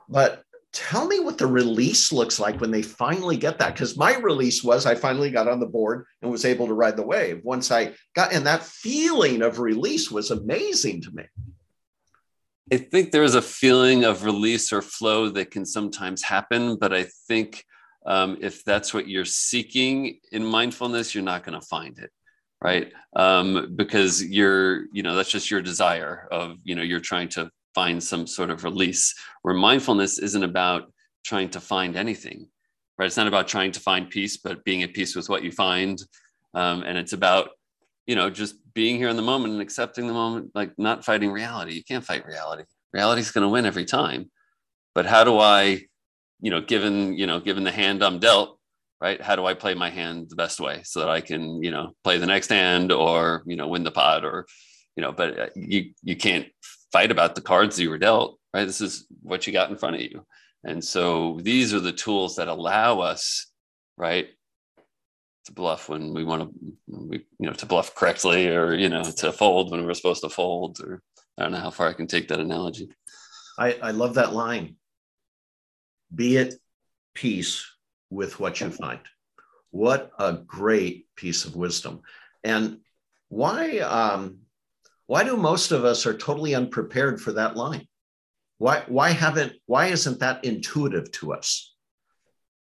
But 0.08 0.44
tell 0.76 1.08
me 1.08 1.20
what 1.22 1.38
the 1.38 1.48
release 1.48 2.12
looks 2.12 2.38
like 2.40 2.60
when 2.60 2.70
they 2.70 2.82
finally 2.82 3.38
get 3.38 3.58
that. 3.60 3.74
Because 3.74 3.98
my 3.98 4.18
release 4.18 4.64
was 4.64 4.86
I 4.86 4.94
finally 4.94 5.32
got 5.32 5.48
on 5.48 5.62
the 5.62 5.66
board 5.66 6.06
and 6.22 6.30
was 6.30 6.44
able 6.44 6.68
to 6.68 6.74
ride 6.74 6.98
the 6.98 7.08
wave 7.08 7.42
once 7.44 7.72
I 7.72 7.94
got, 8.14 8.34
and 8.34 8.46
that 8.46 8.64
feeling 8.64 9.42
of 9.42 9.60
release 9.60 10.12
was 10.12 10.32
amazing 10.32 11.02
to 11.04 11.12
me. 11.12 11.24
I 12.72 12.78
think 12.78 13.12
there's 13.12 13.36
a 13.36 13.42
feeling 13.42 14.04
of 14.04 14.24
release 14.24 14.74
or 14.74 14.82
flow 14.82 15.30
that 15.30 15.52
can 15.52 15.66
sometimes 15.66 16.22
happen, 16.22 16.76
but 16.76 16.94
I 16.94 17.06
think 17.28 17.64
um, 18.06 18.38
if 18.42 18.64
that's 18.64 18.94
what 18.94 19.08
you're 19.08 19.24
seeking 19.24 20.20
in 20.32 20.44
mindfulness, 20.44 21.16
you're 21.16 21.24
not 21.24 21.44
going 21.44 21.60
to 21.60 21.66
find 21.66 21.98
it, 22.00 22.12
right? 22.62 22.92
Um, 23.16 23.74
because 23.76 24.24
you're, 24.24 24.86
you 24.92 25.04
know, 25.04 25.16
that's 25.16 25.30
just 25.30 25.50
your 25.50 25.62
desire 25.62 26.28
of, 26.32 26.58
you 26.64 26.76
know, 26.76 26.82
you're 26.82 27.00
trying 27.00 27.30
to 27.30 27.50
find 27.76 28.02
some 28.02 28.26
sort 28.26 28.50
of 28.50 28.64
release. 28.64 29.14
Where 29.44 29.54
mindfulness 29.54 30.18
isn't 30.18 30.44
about 30.44 30.92
trying 31.24 31.50
to 31.52 31.60
find 31.60 31.96
anything, 31.96 32.48
right? 32.98 33.06
It's 33.06 33.18
not 33.18 33.28
about 33.28 33.48
trying 33.48 33.74
to 33.74 33.80
find 33.80 34.10
peace, 34.10 34.38
but 34.38 34.64
being 34.64 34.82
at 34.82 34.94
peace 34.94 35.16
with 35.16 35.30
what 35.30 35.44
you 35.44 35.52
find, 35.52 36.02
um, 36.54 36.84
and 36.84 36.98
it's 36.98 37.14
about 37.14 37.50
you 38.06 38.16
know, 38.16 38.30
just 38.30 38.56
being 38.74 38.98
here 38.98 39.10
in 39.10 39.16
the 39.16 39.22
moment 39.22 39.54
and 39.54 39.62
accepting 39.62 40.08
the 40.08 40.14
moment, 40.14 40.52
like 40.54 40.78
not 40.78 41.04
fighting 41.04 41.32
reality. 41.32 41.74
You 41.74 41.84
can't 41.84 42.06
fight 42.06 42.26
reality. 42.26 42.64
Reality's 42.94 43.32
going 43.32 43.44
to 43.44 43.50
win 43.50 43.66
every 43.66 43.86
time. 43.86 44.30
But 44.94 45.06
how 45.06 45.24
do 45.24 45.40
I, 45.40 45.82
you 46.40 46.52
know, 46.52 46.62
given, 46.62 47.18
you 47.18 47.26
know, 47.26 47.40
given 47.40 47.64
the 47.64 47.72
hand 47.72 48.04
I'm 48.04 48.20
dealt, 48.20 48.60
right? 49.02 49.22
How 49.22 49.36
do 49.36 49.46
I 49.46 49.54
play 49.54 49.74
my 49.74 49.90
hand 49.90 50.28
the 50.30 50.36
best 50.36 50.60
way 50.60 50.82
so 50.84 51.00
that 51.00 51.10
I 51.10 51.22
can, 51.22 51.64
you 51.64 51.72
know, 51.72 51.94
play 52.04 52.18
the 52.18 52.28
next 52.28 52.50
hand 52.50 52.92
or, 52.92 53.44
you 53.46 53.56
know, 53.56 53.68
win 53.68 53.84
the 53.84 53.92
pot 53.92 54.24
or, 54.24 54.46
you 54.96 55.02
know, 55.02 55.12
but 55.12 55.40
uh, 55.40 55.50
you, 55.56 55.92
you 56.04 56.16
can't 56.16 56.48
fight 56.92 57.12
about 57.12 57.36
the 57.36 57.42
cards 57.42 57.80
you 57.80 57.90
were 57.90 57.98
dealt, 57.98 58.40
right? 58.54 58.66
This 58.66 58.82
is 58.82 59.08
what 59.22 59.46
you 59.46 59.54
got 59.54 59.70
in 59.70 59.78
front 59.78 59.96
of 59.96 60.02
you. 60.02 60.26
And 60.64 60.84
so 60.84 61.40
these 61.42 61.74
are 61.74 61.80
the 61.80 61.92
tools 61.92 62.38
that 62.38 62.48
allow 62.48 63.00
us, 63.00 63.52
right, 63.98 64.30
to 65.46 65.52
bluff 65.52 65.90
when 65.90 66.14
we 66.14 66.24
want 66.24 66.44
to, 66.44 66.74
we, 66.88 67.18
you 67.40 67.48
know, 67.48 67.54
to 67.54 67.66
bluff 67.66 67.94
correctly 67.94 68.48
or, 68.48 68.74
you 68.74 68.90
know, 68.90 69.04
to 69.04 69.32
fold 69.32 69.72
when 69.72 69.86
we're 69.86 69.94
supposed 69.94 70.24
to 70.24 70.30
fold 70.30 70.80
or 70.82 71.02
I 71.38 71.44
don't 71.44 71.52
know 71.52 71.60
how 71.60 71.70
far 71.70 71.88
I 71.88 71.94
can 71.94 72.08
take 72.08 72.30
that 72.30 72.40
analogy. 72.40 72.90
I, 73.60 73.74
I 73.82 73.92
love 73.92 74.16
that 74.16 74.34
line. 74.34 74.78
Be 76.14 76.38
at 76.40 76.54
peace 77.14 77.70
with 78.10 78.40
what 78.40 78.60
you 78.62 78.70
find. 78.70 79.00
What 79.72 80.12
a 80.18 80.34
great 80.34 81.08
piece 81.16 81.46
of 81.46 81.56
wisdom. 81.56 82.02
And 82.44 82.80
why, 83.30 83.80
um, 83.80 84.40
why 85.08 85.24
do 85.24 85.38
most 85.38 85.72
of 85.72 85.86
us 85.86 86.06
are 86.06 86.18
totally 86.18 86.56
unprepared 86.56 87.22
for 87.22 87.34
that 87.34 87.56
line? 87.56 87.88
Why, 88.58 88.84
why 88.88 89.10
haven't, 89.12 89.54
why 89.66 89.88
isn't 89.88 90.20
that 90.20 90.44
intuitive 90.44 91.12
to 91.14 91.34
us? 91.34 91.74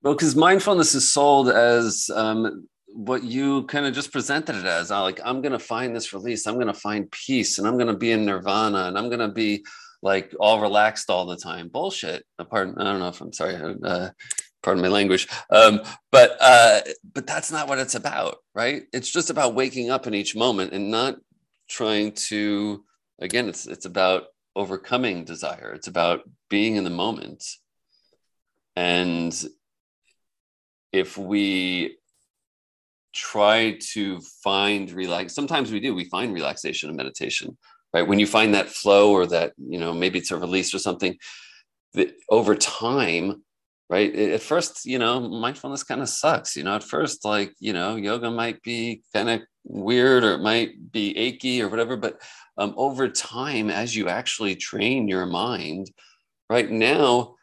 Well, 0.02 0.14
because 0.14 0.36
mindfulness 0.36 0.94
is 0.94 1.12
sold 1.12 1.50
as 1.50 2.10
um, 2.14 2.68
what 2.88 3.24
you 3.24 3.64
kind 3.64 3.86
of 3.86 3.94
just 3.94 4.12
presented 4.12 4.56
it 4.56 4.66
as. 4.66 4.92
like, 4.92 5.20
I'm 5.24 5.42
going 5.42 5.54
to 5.54 5.60
find 5.60 5.96
this 5.96 6.14
release. 6.14 6.46
I'm 6.46 6.56
going 6.56 6.68
to 6.68 6.74
find 6.74 7.10
peace 7.12 7.58
and 7.58 7.68
I'm 7.68 7.76
going 7.76 7.88
to 7.88 7.98
be 7.98 8.12
in 8.12 8.26
nirvana 8.26 8.86
and 8.86 8.98
I'm 8.98 9.10
going 9.10 9.20
to 9.20 9.30
be 9.30 9.66
like 10.04 10.36
all 10.40 10.62
relaxed 10.62 11.10
all 11.10 11.26
the 11.26 11.38
time. 11.38 11.70
Bullshit. 11.70 12.24
Uh, 12.38 12.44
pardon. 12.44 12.76
I 12.78 12.84
don't 12.84 13.00
know 13.00 13.08
if 13.08 13.20
I'm 13.22 13.34
sorry. 13.34 13.56
Uh, 13.56 14.10
pardon 14.62 14.84
my 14.84 14.90
language. 14.90 15.28
Um, 15.50 15.82
but 16.12 16.38
uh, 16.40 16.82
but 17.14 17.26
that's 17.26 17.52
not 17.52 17.68
what 17.68 17.80
it's 17.80 17.96
about, 17.96 18.38
right? 18.54 18.84
It's 18.94 19.10
just 19.10 19.30
about 19.30 19.56
waking 19.56 19.90
up 19.90 20.06
in 20.08 20.14
each 20.14 20.36
moment 20.36 20.74
and 20.74 20.92
not 20.92 21.16
trying 21.68 22.14
to. 22.14 22.84
Again, 23.20 23.48
it's 23.48 23.66
it's 23.66 23.86
about 23.86 24.26
overcoming 24.56 25.24
desire. 25.24 25.74
It's 25.74 25.88
about 25.88 26.22
being 26.50 26.76
in 26.76 26.84
the 26.84 26.90
moment. 26.90 27.44
And 28.76 29.34
if 30.92 31.18
we 31.18 31.98
try 33.14 33.78
to 33.94 34.20
find 34.44 34.92
relax 34.92 35.34
sometimes 35.34 35.72
we 35.72 35.80
do 35.80 35.96
we 35.96 36.04
find 36.04 36.34
relaxation 36.34 36.90
and 36.90 36.98
meditation 36.98 37.58
right 37.94 38.06
when 38.06 38.20
you 38.20 38.28
find 38.28 38.54
that 38.54 38.68
flow 38.68 39.14
or 39.14 39.26
that 39.26 39.54
you 39.58 39.80
know 39.80 39.94
maybe 39.94 40.20
it's 40.20 40.32
a 40.32 40.38
release 40.38 40.74
or 40.74 40.80
something 40.80 41.18
that 41.94 42.14
over 42.30 42.56
time 42.56 43.42
right? 43.90 44.14
At 44.16 44.42
first 44.42 44.86
you 44.86 45.00
know 45.00 45.20
mindfulness 45.20 45.84
kind 45.84 46.02
of 46.02 46.10
sucks 46.10 46.56
you 46.56 46.64
know? 46.64 46.76
At 46.76 46.84
first 46.84 47.26
like 47.26 47.54
you 47.60 47.74
know 47.74 47.96
yoga 47.96 48.32
might 48.32 48.62
be 48.62 49.02
kind 49.14 49.30
of 49.30 49.42
weird 49.64 50.24
or 50.24 50.34
it 50.34 50.42
might 50.42 50.92
be 50.92 51.18
achy 51.18 51.62
or 51.62 51.70
whatever 51.70 51.98
but 51.98 52.22
um, 52.58 52.74
over 52.78 53.08
time 53.10 53.70
as 53.70 53.96
you 53.96 54.08
actually 54.08 54.56
train 54.56 55.08
your 55.08 55.26
mind 55.26 55.92
right 56.50 56.70
now 56.70 57.36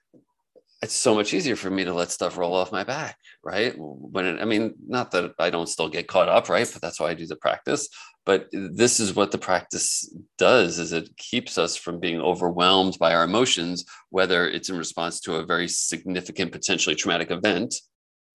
it's 0.82 0.94
so 0.94 1.14
much 1.14 1.32
easier 1.32 1.54
for 1.54 1.70
me 1.70 1.84
to 1.84 1.94
let 1.94 2.10
stuff 2.10 2.36
roll 2.36 2.54
off 2.54 2.72
my 2.72 2.82
back, 2.82 3.16
right? 3.44 3.72
When 3.78 4.26
it, 4.26 4.40
I 4.40 4.44
mean, 4.44 4.74
not 4.86 5.12
that 5.12 5.32
I 5.38 5.48
don't 5.48 5.68
still 5.68 5.88
get 5.88 6.08
caught 6.08 6.28
up, 6.28 6.48
right? 6.48 6.68
But 6.70 6.82
that's 6.82 6.98
why 6.98 7.10
I 7.10 7.14
do 7.14 7.26
the 7.26 7.36
practice. 7.36 7.88
But 8.26 8.48
this 8.52 9.00
is 9.00 9.14
what 9.14 9.30
the 9.30 9.38
practice 9.38 10.12
does: 10.38 10.78
is 10.78 10.92
it 10.92 11.16
keeps 11.16 11.56
us 11.56 11.76
from 11.76 12.00
being 12.00 12.20
overwhelmed 12.20 12.98
by 12.98 13.14
our 13.14 13.24
emotions, 13.24 13.84
whether 14.10 14.48
it's 14.48 14.70
in 14.70 14.76
response 14.76 15.20
to 15.20 15.36
a 15.36 15.46
very 15.46 15.68
significant, 15.68 16.52
potentially 16.52 16.96
traumatic 16.96 17.30
event, 17.30 17.74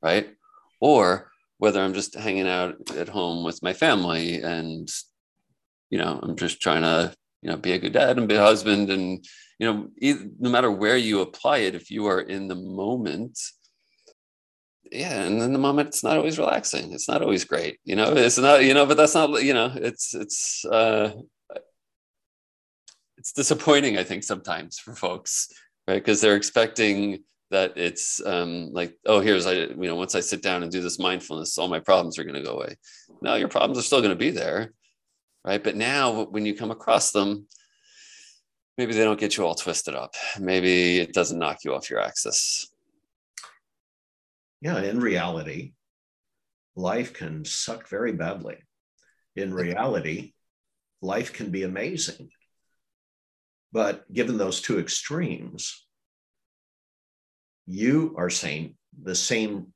right, 0.01 0.29
or 0.79 1.31
whether 1.57 1.81
I'm 1.81 1.93
just 1.93 2.15
hanging 2.15 2.47
out 2.47 2.75
at 2.95 3.09
home 3.09 3.43
with 3.43 3.63
my 3.63 3.73
family 3.73 4.41
and, 4.41 4.87
you 5.89 5.97
know, 5.97 6.19
I'm 6.21 6.35
just 6.35 6.61
trying 6.61 6.83
to, 6.83 7.13
you 7.47 7.53
know, 7.53 7.57
be 7.57 7.71
a 7.71 7.79
good 7.79 7.93
dad 7.93 8.17
and 8.17 8.27
be 8.27 8.35
a 8.35 8.41
husband 8.41 8.89
and 8.89 9.25
you 9.57 9.65
know 9.65 9.87
no 10.39 10.49
matter 10.49 10.69
where 10.69 10.97
you 10.97 11.21
apply 11.21 11.59
it 11.59 11.75
if 11.75 11.89
you 11.89 12.05
are 12.05 12.19
in 12.19 12.49
the 12.49 12.55
moment 12.55 13.39
yeah 14.91 15.23
and 15.23 15.41
in 15.41 15.53
the 15.53 15.59
moment 15.59 15.87
it's 15.87 16.03
not 16.03 16.17
always 16.17 16.37
relaxing. 16.37 16.91
It's 16.91 17.07
not 17.07 17.21
always 17.21 17.45
great 17.45 17.79
you 17.85 17.95
know? 17.95 18.11
It's 18.13 18.37
not 18.37 18.65
you 18.65 18.73
know 18.73 18.85
but 18.85 18.97
that's 18.97 19.15
not 19.15 19.41
you 19.41 19.53
know 19.53 19.71
it's 19.75 20.13
it's 20.13 20.65
uh 20.65 21.13
it's 23.17 23.31
disappointing 23.31 23.97
i 23.97 24.03
think 24.03 24.23
sometimes 24.23 24.77
for 24.77 24.93
folks 24.93 25.49
right? 25.87 25.95
Because 25.95 26.21
they're 26.21 26.35
expecting 26.35 27.23
that 27.49 27.73
it's 27.77 28.23
um, 28.25 28.71
like, 28.73 28.93
oh, 29.05 29.21
here's 29.21 29.45
I, 29.45 29.53
you 29.53 29.75
know, 29.75 29.95
once 29.95 30.15
I 30.15 30.19
sit 30.19 30.41
down 30.41 30.63
and 30.63 30.71
do 30.71 30.81
this 30.81 30.99
mindfulness, 30.99 31.57
all 31.57 31.69
my 31.69 31.79
problems 31.79 32.19
are 32.19 32.23
going 32.23 32.35
to 32.35 32.43
go 32.43 32.57
away. 32.57 32.75
No, 33.21 33.35
your 33.35 33.47
problems 33.47 33.77
are 33.77 33.83
still 33.83 34.01
going 34.01 34.11
to 34.11 34.15
be 34.15 34.31
there, 34.31 34.73
right? 35.47 35.63
But 35.63 35.77
now, 35.77 36.23
when 36.25 36.45
you 36.45 36.53
come 36.53 36.71
across 36.71 37.11
them, 37.11 37.47
maybe 38.77 38.93
they 38.93 39.05
don't 39.05 39.19
get 39.19 39.37
you 39.37 39.45
all 39.45 39.55
twisted 39.55 39.95
up. 39.95 40.13
Maybe 40.37 40.99
it 40.99 41.13
doesn't 41.13 41.39
knock 41.39 41.63
you 41.63 41.73
off 41.73 41.89
your 41.89 42.01
axis. 42.01 42.69
Yeah, 44.61 44.81
in 44.81 44.99
reality, 44.99 45.71
life 46.75 47.13
can 47.13 47.45
suck 47.45 47.87
very 47.87 48.11
badly. 48.11 48.57
In 49.37 49.53
reality, 49.53 50.33
life 51.01 51.31
can 51.31 51.49
be 51.49 51.63
amazing. 51.63 52.29
But 53.71 54.11
given 54.11 54.37
those 54.37 54.61
two 54.61 54.79
extremes, 54.79 55.85
you 57.67 58.15
are 58.17 58.29
saying 58.29 58.75
the 59.01 59.15
same 59.15 59.73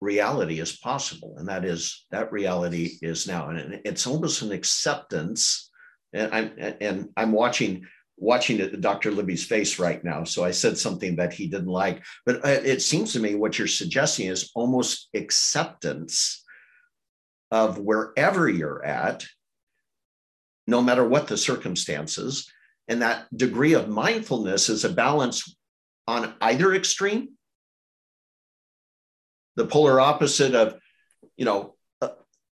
reality 0.00 0.60
is 0.60 0.76
possible. 0.76 1.36
And 1.38 1.48
that 1.48 1.64
is, 1.64 2.06
that 2.10 2.32
reality 2.32 2.98
is 3.02 3.26
now. 3.26 3.50
And 3.50 3.80
it's 3.84 4.06
almost 4.06 4.42
an 4.42 4.52
acceptance. 4.52 5.70
And 6.12 6.32
I'm, 6.32 6.52
and 6.80 7.08
I'm 7.16 7.32
watching 7.32 7.86
watching 8.20 8.80
Dr. 8.80 9.10
Libby's 9.10 9.44
face 9.44 9.78
right 9.78 10.02
now. 10.02 10.24
So 10.24 10.44
I 10.44 10.50
said 10.50 10.76
something 10.76 11.16
that 11.16 11.32
he 11.32 11.46
didn't 11.46 11.68
like. 11.68 12.04
But 12.26 12.44
uh, 12.44 12.48
it 12.48 12.82
seems 12.82 13.12
to 13.12 13.20
me 13.20 13.34
what 13.34 13.58
you're 13.58 13.68
suggesting 13.68 14.26
is 14.26 14.50
almost 14.54 15.08
acceptance 15.14 16.44
of 17.50 17.78
wherever 17.78 18.48
you're 18.48 18.84
at, 18.84 19.24
no 20.66 20.82
matter 20.82 21.06
what 21.06 21.28
the 21.28 21.36
circumstances. 21.36 22.50
And 22.88 23.02
that 23.02 23.26
degree 23.36 23.74
of 23.74 23.88
mindfulness 23.88 24.68
is 24.68 24.84
a 24.84 24.92
balance 24.92 25.56
on 26.06 26.34
either 26.40 26.74
extreme. 26.74 27.30
The 29.58 29.66
polar 29.66 29.98
opposite 29.98 30.54
of, 30.54 30.76
you 31.36 31.44
know, 31.44 31.74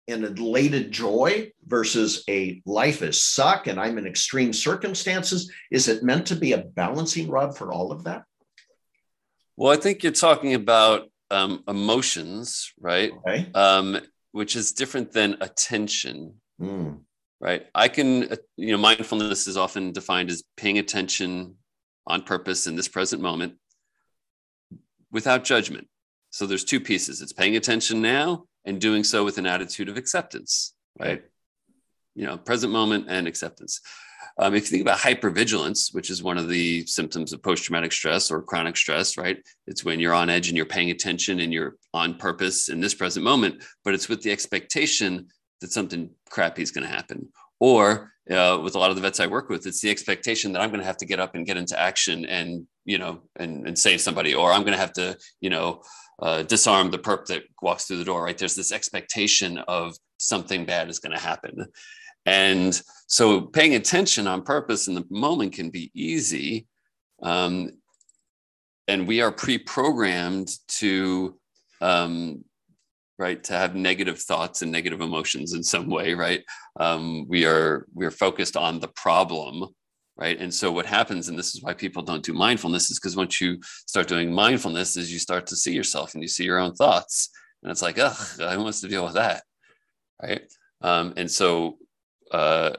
an 0.08 0.24
elated 0.24 0.92
joy 0.92 1.52
versus 1.66 2.24
a 2.30 2.62
life 2.66 3.02
is 3.02 3.22
suck 3.22 3.68
and 3.68 3.80
I'm 3.80 3.98
in 3.98 4.08
extreme 4.08 4.54
circumstances? 4.54 5.52
Is 5.70 5.88
it 5.88 6.04
meant 6.04 6.28
to 6.28 6.36
be 6.36 6.54
a 6.54 6.60
balancing 6.60 7.30
rod 7.30 7.58
for 7.58 7.74
all 7.74 7.92
of 7.92 8.06
that? 8.06 8.24
Well, 9.58 9.72
I 9.72 9.76
think 9.76 10.02
you're 10.02 10.12
talking 10.12 10.54
about 10.54 11.10
um, 11.30 11.64
emotions, 11.68 12.72
right? 12.80 13.12
Okay. 13.12 13.50
Um, 13.54 14.00
which 14.32 14.56
is 14.56 14.72
different 14.72 15.12
than 15.12 15.38
attention, 15.42 16.36
mm. 16.60 17.00
right? 17.40 17.66
I 17.76 17.88
can, 17.88 18.32
uh, 18.32 18.36
you 18.58 18.72
know, 18.72 18.78
mindfulness 18.78 19.48
is 19.48 19.58
often 19.58 19.92
defined 19.92 20.32
as 20.32 20.44
paying 20.58 20.80
attention 20.80 21.56
on 22.08 22.24
purpose 22.24 22.66
in 22.66 22.76
this 22.76 22.88
present 22.88 23.22
moment 23.22 23.56
without 25.12 25.44
judgment. 25.44 25.88
So 26.34 26.48
there's 26.48 26.64
two 26.64 26.80
pieces 26.80 27.22
it's 27.22 27.32
paying 27.32 27.56
attention 27.58 28.02
now 28.02 28.46
and 28.66 28.82
doing 28.82 29.04
so 29.04 29.24
with 29.24 29.38
an 29.38 29.46
attitude 29.46 29.88
of 29.88 29.98
acceptance, 29.98 30.74
right? 31.00 31.24
You 32.16 32.26
know, 32.26 32.38
present 32.38 32.74
moment 32.74 33.06
and 33.08 33.28
acceptance. 33.28 33.82
Um, 34.40 34.56
if 34.56 34.64
you 34.64 34.70
think 34.70 34.82
about 34.82 34.98
hypervigilance, 34.98 35.94
which 35.94 36.10
is 36.10 36.24
one 36.24 36.40
of 36.40 36.50
the 36.50 36.88
symptoms 36.88 37.34
of 37.34 37.44
post 37.44 37.64
traumatic 37.64 37.92
stress 37.92 38.32
or 38.32 38.42
chronic 38.42 38.76
stress, 38.76 39.16
right? 39.16 39.38
It's 39.68 39.86
when 39.86 40.00
you're 40.00 40.16
on 40.16 40.32
edge 40.32 40.48
and 40.48 40.58
you're 40.58 40.66
paying 40.66 40.90
attention 40.90 41.40
and 41.40 41.54
you're 41.54 41.76
on 41.94 42.16
purpose 42.16 42.68
in 42.68 42.80
this 42.80 42.96
present 42.96 43.24
moment, 43.24 43.64
but 43.86 43.94
it's 43.94 44.10
with 44.10 44.24
the 44.24 44.32
expectation 44.32 45.28
that 45.62 45.72
something 45.72 46.10
crappy 46.32 46.64
is 46.64 46.72
going 46.72 46.88
to 46.88 46.94
happen. 46.94 47.30
Or 47.60 48.12
uh, 48.30 48.60
with 48.64 48.76
a 48.76 48.80
lot 48.80 48.90
of 48.90 48.96
the 48.96 49.02
vets 49.02 49.20
I 49.20 49.28
work 49.28 49.50
with, 49.50 49.66
it's 49.66 49.82
the 49.82 49.90
expectation 49.90 50.54
that 50.54 50.62
I'm 50.62 50.70
going 50.70 50.80
to 50.80 50.86
have 50.86 50.98
to 50.98 51.06
get 51.06 51.20
up 51.20 51.36
and 51.36 51.46
get 51.46 51.58
into 51.58 51.80
action 51.80 52.26
and, 52.26 52.66
you 52.86 52.98
know, 52.98 53.22
and, 53.38 53.68
and 53.68 53.78
save 53.78 54.02
somebody, 54.02 54.34
or 54.34 54.52
I'm 54.52 54.62
going 54.62 54.74
to 54.74 54.80
have 54.80 54.94
to, 54.94 55.18
you 55.42 55.50
know, 55.50 55.82
uh, 56.22 56.44
disarm 56.44 56.92
the 56.92 57.00
perp 57.00 57.26
that 57.26 57.44
walks 57.62 57.86
through 57.86 57.98
the 57.98 58.06
door, 58.06 58.24
right? 58.24 58.38
There's 58.38 58.56
this 58.56 58.72
expectation 58.72 59.58
of 59.68 59.96
something 60.18 60.66
bad 60.66 60.90
is 60.90 61.00
going 61.00 61.16
to 61.16 61.22
happen. 61.22 61.66
And 62.26 62.80
so 63.08 63.42
paying 63.42 63.76
attention 63.76 64.28
on 64.28 64.44
purpose 64.44 64.88
in 64.88 64.94
the 64.94 65.06
moment 65.10 65.54
can 65.54 65.70
be 65.70 65.92
easy. 65.94 66.68
Um, 67.22 67.72
and 68.88 69.08
we 69.08 69.22
are 69.22 69.32
pre 69.32 69.58
programmed 69.58 70.50
to, 70.80 71.38
um, 71.82 72.46
right, 73.24 73.44
to 73.46 73.54
have 73.54 73.76
negative 73.76 74.20
thoughts 74.20 74.62
and 74.62 74.72
negative 74.72 75.02
emotions 75.02 75.54
in 75.54 75.64
some 75.64 75.88
way, 75.90 76.14
right? 76.14 76.42
Um, 76.80 77.26
we 77.28 77.46
are 77.46 77.88
we 77.94 78.06
are 78.06 78.12
focused 78.26 78.58
on 78.58 78.80
the 78.80 78.94
problem 79.06 79.56
right? 80.16 80.40
And 80.40 80.54
so 80.54 80.72
what 80.72 80.86
happens 80.86 81.28
and 81.28 81.40
this 81.40 81.56
is 81.56 81.64
why 81.64 81.74
people 81.74 82.04
don't 82.04 82.24
do 82.24 82.34
mindfulness 82.34 82.92
is 82.92 83.00
because 83.00 83.16
once 83.16 83.42
you 83.42 83.60
start 83.88 84.08
doing 84.08 84.32
mindfulness 84.32 84.96
is 84.96 85.12
you 85.12 85.18
start 85.18 85.48
to 85.48 85.56
see 85.56 85.74
yourself 85.74 86.14
and 86.14 86.22
you 86.22 86.28
see 86.28 86.44
your 86.44 86.60
own 86.60 86.76
thoughts. 86.76 87.30
And 87.64 87.72
it's 87.72 87.82
like 87.82 87.98
ugh 87.98 88.16
who 88.38 88.64
wants 88.64 88.82
to 88.82 88.88
deal 88.88 89.06
with 89.06 89.16
that 89.16 89.42
right? 90.22 90.44
Um, 90.82 91.14
and 91.18 91.30
so 91.30 91.78
uh, 92.32 92.72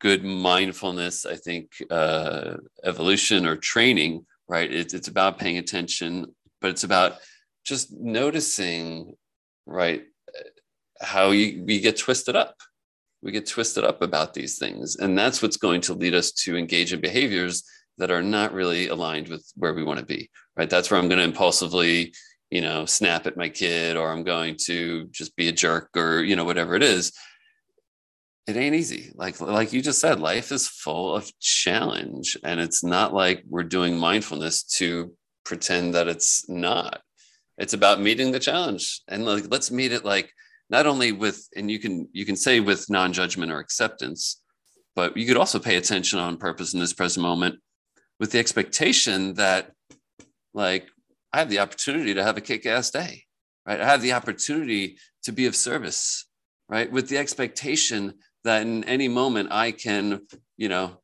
good 0.00 0.24
mindfulness 0.24 1.24
i 1.24 1.36
think 1.36 1.70
uh, 1.90 2.56
evolution 2.84 3.46
or 3.46 3.56
training 3.56 4.26
right 4.48 4.72
it's, 4.72 4.94
it's 4.94 5.08
about 5.08 5.38
paying 5.38 5.58
attention 5.58 6.26
but 6.60 6.70
it's 6.70 6.84
about 6.84 7.18
just 7.64 7.92
noticing 7.92 9.14
right? 9.68 10.02
How 11.00 11.30
you, 11.30 11.64
we 11.64 11.80
get 11.80 11.96
twisted 11.96 12.34
up. 12.34 12.56
We 13.22 13.32
get 13.32 13.46
twisted 13.46 13.84
up 13.84 14.02
about 14.02 14.34
these 14.34 14.58
things. 14.58 14.96
And 14.96 15.16
that's 15.16 15.42
what's 15.42 15.56
going 15.56 15.80
to 15.82 15.94
lead 15.94 16.14
us 16.14 16.32
to 16.32 16.56
engage 16.56 16.92
in 16.92 17.00
behaviors 17.00 17.64
that 17.98 18.10
are 18.10 18.22
not 18.22 18.52
really 18.52 18.88
aligned 18.88 19.28
with 19.28 19.44
where 19.56 19.74
we 19.74 19.82
want 19.84 19.98
to 19.98 20.06
be 20.06 20.30
right? 20.58 20.68
That's 20.68 20.90
where 20.90 21.00
i'm 21.00 21.08
going 21.08 21.18
to 21.18 21.24
impulsively 21.24 22.12
you 22.50 22.60
know 22.60 22.84
snap 22.84 23.26
at 23.26 23.36
my 23.36 23.48
kid 23.48 23.96
or 23.96 24.10
i'm 24.10 24.24
going 24.24 24.56
to 24.56 25.06
just 25.10 25.36
be 25.36 25.48
a 25.48 25.52
jerk 25.52 25.90
or 25.96 26.22
you 26.22 26.36
know 26.36 26.44
whatever 26.44 26.74
it 26.74 26.82
is. 26.82 27.12
It 28.46 28.56
ain't 28.56 28.74
easy. 28.74 29.12
Like 29.14 29.40
like 29.40 29.72
you 29.72 29.80
just 29.82 30.00
said 30.00 30.20
life 30.20 30.52
is 30.52 30.68
full 30.68 31.14
of 31.14 31.30
challenge. 31.38 32.36
And 32.42 32.58
it's 32.60 32.82
not 32.82 33.12
like 33.12 33.44
we're 33.46 33.62
doing 33.62 33.98
mindfulness 33.98 34.62
to 34.78 35.12
pretend 35.44 35.94
that 35.94 36.08
it's 36.08 36.48
not 36.48 37.02
it's 37.58 37.74
about 37.74 38.00
meeting 38.00 38.32
the 38.32 38.38
challenge. 38.38 39.02
And 39.08 39.24
like 39.24 39.44
let's 39.50 39.70
meet 39.70 39.92
it 39.92 40.04
like 40.04 40.32
not 40.70 40.86
only 40.86 41.12
with 41.12 41.48
and 41.56 41.70
you 41.70 41.78
can 41.78 42.08
you 42.12 42.24
can 42.24 42.36
say 42.36 42.60
with 42.60 42.90
non-judgment 42.90 43.52
or 43.52 43.58
acceptance 43.58 44.42
but 44.94 45.16
you 45.16 45.26
could 45.26 45.36
also 45.36 45.58
pay 45.58 45.76
attention 45.76 46.18
on 46.18 46.36
purpose 46.36 46.74
in 46.74 46.80
this 46.80 46.92
present 46.92 47.22
moment 47.22 47.56
with 48.18 48.32
the 48.32 48.38
expectation 48.38 49.34
that 49.34 49.72
like 50.54 50.88
i 51.32 51.38
have 51.38 51.50
the 51.50 51.58
opportunity 51.58 52.14
to 52.14 52.22
have 52.22 52.36
a 52.36 52.42
kick-ass 52.42 52.90
day 52.90 53.24
right? 53.66 53.80
I 53.80 53.86
have 53.86 54.02
the 54.02 54.12
opportunity 54.12 54.98
to 55.24 55.32
be 55.32 55.46
of 55.46 55.56
service 55.56 56.26
right? 56.68 56.90
With 56.90 57.08
the 57.08 57.18
expectation 57.18 58.14
that 58.44 58.62
in 58.62 58.84
any 58.84 59.08
moment 59.08 59.52
i 59.52 59.72
can 59.72 60.20
you 60.56 60.68
know 60.68 60.98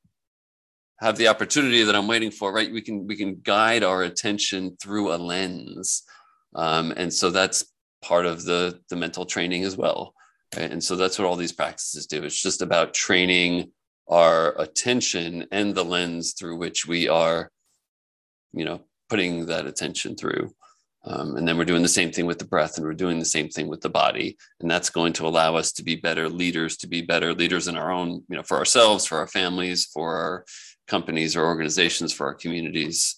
have 1.01 1.17
the 1.17 1.29
opportunity 1.29 1.83
that 1.83 1.97
i'm 1.97 2.09
waiting 2.09 2.31
for 2.31 2.53
right? 2.53 2.73
We 2.73 2.83
can 2.83 3.07
we 3.07 3.17
can 3.17 3.41
guide 3.43 3.83
our 3.83 4.03
attention 4.03 4.77
through 4.81 5.15
a 5.15 5.17
lens 5.17 6.05
um, 6.55 6.93
and 6.97 7.13
so 7.13 7.31
that's 7.31 7.65
part 8.03 8.27
of 8.27 8.45
the 8.45 8.81
the 8.91 8.97
mental 8.97 9.25
training 9.25 9.65
as 9.65 9.77
well. 9.77 10.15
Right? 10.57 10.71
and 10.71 10.83
so 10.83 10.95
that's 10.95 11.19
what 11.19 11.27
all 11.27 11.37
these 11.37 11.53
practices 11.53 12.07
do. 12.07 12.23
It's 12.23 12.41
just 12.41 12.63
about 12.63 12.95
training 12.95 13.73
our 14.09 14.61
attention 14.61 15.47
and 15.51 15.75
the 15.75 15.85
lens 15.85 16.35
through 16.35 16.57
which 16.57 16.87
we 16.87 17.09
are 17.09 17.51
you 18.53 18.65
know 18.65 18.81
putting 19.09 19.47
that 19.47 19.67
attention 19.67 20.17
through. 20.17 20.53
Um, 21.07 21.37
and 21.37 21.47
then 21.47 21.59
we're 21.59 21.67
doing 21.67 21.83
the 21.83 21.89
same 21.89 22.11
thing 22.11 22.25
with 22.25 22.39
the 22.39 22.47
breath 22.47 22.79
and 22.79 22.87
we're 22.87 22.95
doing 22.95 23.19
the 23.19 23.27
same 23.27 23.51
thing 23.51 23.69
with 23.69 23.83
the 23.83 23.91
body. 23.91 24.39
And 24.61 24.71
that's 24.71 24.89
going 24.89 25.13
to 25.15 25.27
allow 25.27 25.55
us 25.55 25.71
to 25.73 25.83
be 25.83 25.97
better 25.97 26.31
leaders 26.31 26.79
to 26.79 26.87
be 26.87 27.03
better 27.03 27.35
leaders 27.35 27.69
in 27.69 27.77
our 27.77 27.93
own 27.93 28.23
you 28.29 28.37
know 28.37 28.43
for 28.43 28.57
ourselves 28.57 29.05
for 29.05 29.19
our 29.19 29.27
families 29.27 29.87
for 29.87 30.17
our 30.17 30.45
companies 30.87 31.37
or 31.37 31.45
organizations 31.45 32.13
for 32.13 32.27
our 32.27 32.35
communities 32.35 33.17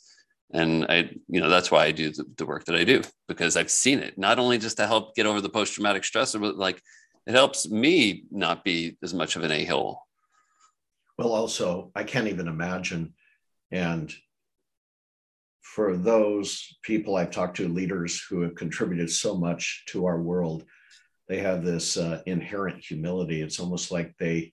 and 0.52 0.84
i 0.88 1.10
you 1.28 1.40
know 1.40 1.48
that's 1.48 1.70
why 1.70 1.84
i 1.84 1.92
do 1.92 2.10
the, 2.10 2.24
the, 2.36 2.46
work 2.46 2.64
that 2.64 2.76
i 2.76 2.84
do 2.84 3.02
because 3.28 3.56
i've 3.56 3.70
seen 3.70 3.98
it 3.98 4.16
not 4.16 4.38
only 4.38 4.58
just 4.58 4.76
to 4.76 4.86
help 4.86 5.14
get 5.14 5.26
over 5.26 5.40
the 5.40 5.48
post-traumatic 5.48 6.04
stress 6.04 6.34
but 6.34 6.56
like 6.56 6.80
it 7.26 7.34
helps 7.34 7.68
me 7.68 8.24
not 8.30 8.64
be 8.64 8.96
as 9.02 9.12
much 9.12 9.34
of 9.34 9.42
an 9.42 9.50
a-hole. 9.50 10.00
Well 11.18 11.32
also 11.32 11.90
i 11.94 12.04
can't 12.04 12.28
even 12.28 12.46
imagine. 12.46 13.14
And 13.72 14.14
for 15.60 15.96
those 15.96 16.78
people 16.82 17.16
i've 17.16 17.32
talked 17.32 17.56
to 17.56 17.68
leaders 17.68 18.22
who 18.28 18.42
have 18.42 18.54
contributed 18.54 19.10
so 19.10 19.36
much 19.36 19.82
to 19.88 20.06
our 20.06 20.20
world 20.22 20.64
they 21.28 21.38
have 21.38 21.64
this 21.64 21.96
uh, 21.96 22.22
inherent 22.26 22.84
humility. 22.84 23.42
It's 23.42 23.58
almost 23.58 23.90
like 23.90 24.14
they 24.18 24.52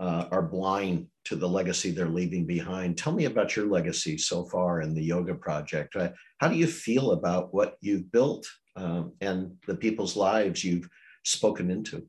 uh, 0.00 0.26
are 0.30 0.42
blind 0.42 1.08
to 1.26 1.36
the 1.36 1.48
legacy 1.48 1.90
they're 1.90 2.08
leaving 2.08 2.46
behind. 2.46 2.96
Tell 2.96 3.12
me 3.12 3.24
about 3.24 3.56
your 3.56 3.66
legacy 3.66 4.16
so 4.16 4.44
far 4.44 4.80
in 4.80 4.94
the 4.94 5.02
yoga 5.02 5.34
project. 5.34 5.96
Uh, 5.96 6.10
how 6.38 6.48
do 6.48 6.56
you 6.56 6.66
feel 6.66 7.10
about 7.12 7.52
what 7.52 7.76
you've 7.80 8.10
built 8.12 8.46
um, 8.76 9.12
and 9.20 9.56
the 9.66 9.74
people's 9.74 10.16
lives 10.16 10.64
you've 10.64 10.88
spoken 11.24 11.70
into? 11.70 12.06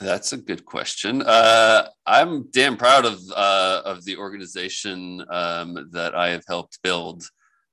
That's 0.00 0.32
a 0.32 0.38
good 0.38 0.64
question. 0.64 1.22
Uh, 1.22 1.88
I'm 2.06 2.50
damn 2.50 2.76
proud 2.76 3.04
of 3.04 3.20
uh, 3.36 3.82
of 3.84 4.04
the 4.04 4.16
organization 4.16 5.24
um, 5.30 5.88
that 5.92 6.14
I 6.14 6.30
have 6.30 6.44
helped 6.48 6.82
build. 6.82 7.24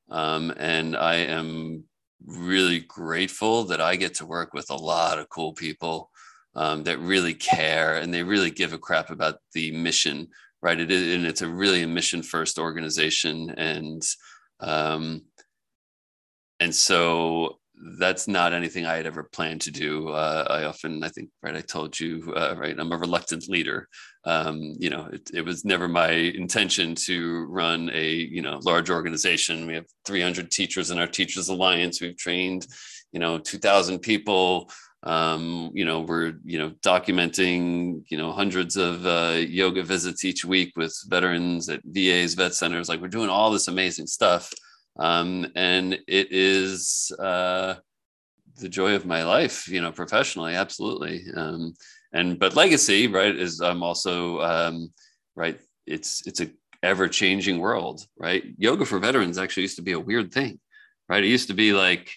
Um, 0.10 0.54
and 0.58 0.96
I 0.96 1.16
am 1.16 1.86
really 2.24 2.82
grateful 2.82 3.64
that 3.64 3.82
I 3.82 3.96
get 3.96 4.14
to 4.16 4.26
work 4.26 4.54
with 4.54 4.70
a 4.70 4.76
lot 4.76 5.18
of 5.18 5.30
cool 5.30 5.54
people 5.54 6.12
um, 6.56 6.84
that 6.84 7.00
really 7.00 7.34
care 7.34 7.98
and 7.98 8.14
they 8.14 8.24
really 8.24 8.52
give 8.52 8.74
a 8.74 8.78
crap 8.78 9.10
about 9.10 9.36
the 9.54 9.72
mission, 9.72 10.28
right? 10.62 10.80
It 10.80 10.92
is, 10.92 11.16
and 11.16 11.26
it's 11.26 11.42
a 11.42 11.48
really 11.48 11.84
a 11.84 11.88
mission 11.88 12.24
first 12.24 12.60
organization. 12.60 13.52
And, 13.52 14.02
um, 14.60 15.24
and 16.60 16.74
so 16.74 17.60
that's 17.98 18.28
not 18.28 18.54
anything 18.54 18.86
I 18.86 18.96
had 18.96 19.06
ever 19.06 19.24
planned 19.24 19.62
to 19.62 19.72
do. 19.72 20.10
Uh, 20.10 20.46
I 20.50 20.64
often, 20.66 21.04
I 21.04 21.10
think, 21.10 21.30
right, 21.42 21.56
I 21.56 21.62
told 21.62 22.00
you, 22.00 22.32
uh, 22.36 22.56
right, 22.58 22.78
I'm 22.78 22.92
a 22.92 22.98
reluctant 22.98 23.50
leader. 23.50 23.88
Um, 24.26 24.76
you 24.78 24.90
know, 24.90 25.10
it, 25.12 25.32
it, 25.34 25.42
was 25.44 25.66
never 25.66 25.88
my 25.88 26.12
intention 26.12 26.94
to 27.06 27.46
run 27.46 27.90
a, 27.92 28.12
you 28.12 28.44
know, 28.44 28.60
large 28.64 28.92
organization. 28.92 29.66
We 29.66 29.74
have 29.74 29.88
300 30.06 30.52
teachers 30.52 30.92
in 30.92 31.00
our 31.00 31.08
Teachers 31.08 31.50
Alliance. 31.50 32.02
We've 32.02 32.18
trained, 32.18 32.68
you 33.12 33.20
know, 33.20 33.40
2,000 33.40 34.00
people. 34.00 34.70
Um, 35.04 35.72
you 35.74 35.84
know, 35.84 36.02
we're, 36.02 36.34
you 36.44 36.60
know, 36.60 36.72
documenting, 36.82 38.04
you 38.10 38.18
know, 38.18 38.32
hundreds 38.32 38.78
of 38.78 39.06
uh, 39.06 39.40
yoga 39.40 39.82
visits 39.84 40.24
each 40.24 40.46
week 40.46 40.74
with 40.76 40.96
veterans 41.08 41.70
at 41.70 41.82
VAs, 41.86 42.36
vet 42.36 42.54
centers. 42.54 42.88
Like 42.88 43.02
we're 43.02 43.08
doing 43.08 43.30
all 43.30 43.50
this 43.50 43.68
amazing 43.68 44.08
stuff. 44.08 44.52
Um, 45.00 45.48
and 45.56 45.94
it 46.08 46.28
is 46.32 47.12
uh, 47.18 47.76
the 48.60 48.70
joy 48.70 48.96
of 48.96 49.06
my 49.06 49.24
life 49.24 49.68
you 49.68 49.82
know 49.82 49.92
professionally 49.92 50.56
absolutely. 50.56 51.24
Um, 51.36 51.74
and 52.14 52.38
but 52.38 52.56
legacy 52.56 53.08
right 53.08 53.36
is 53.36 53.62
i'm 53.62 53.84
also 53.84 54.42
um, 54.42 54.92
right 55.36 55.60
it's 55.86 56.26
it's 56.28 56.42
a 56.42 56.50
ever 56.84 57.08
changing 57.08 57.60
world 57.60 58.06
right? 58.18 58.44
Yoga 58.58 58.86
for 58.86 58.98
veterans 58.98 59.38
actually 59.38 59.62
used 59.62 59.76
to 59.76 59.84
be 59.84 59.92
a 59.92 60.00
weird 60.00 60.34
thing 60.34 60.60
right? 61.08 61.24
It 61.24 61.28
used 61.28 61.50
to 61.50 61.54
be 61.54 61.74
like 61.74 62.12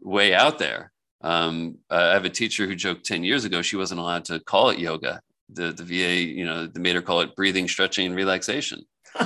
way 0.00 0.34
out 0.34 0.58
there 0.58 0.92
um, 1.22 1.76
i 1.90 2.12
have 2.12 2.24
a 2.24 2.30
teacher 2.30 2.66
who 2.66 2.74
joked 2.74 3.04
10 3.04 3.24
years 3.24 3.44
ago 3.44 3.62
she 3.62 3.76
wasn't 3.76 4.00
allowed 4.00 4.24
to 4.24 4.40
call 4.40 4.70
it 4.70 4.78
yoga 4.78 5.20
the, 5.52 5.72
the 5.72 5.84
va 5.84 6.14
you 6.14 6.44
know 6.44 6.66
they 6.66 6.80
made 6.80 6.94
her 6.94 7.02
call 7.02 7.20
it 7.20 7.34
breathing 7.36 7.68
stretching 7.68 8.06
and 8.06 8.16
relaxation 8.16 8.82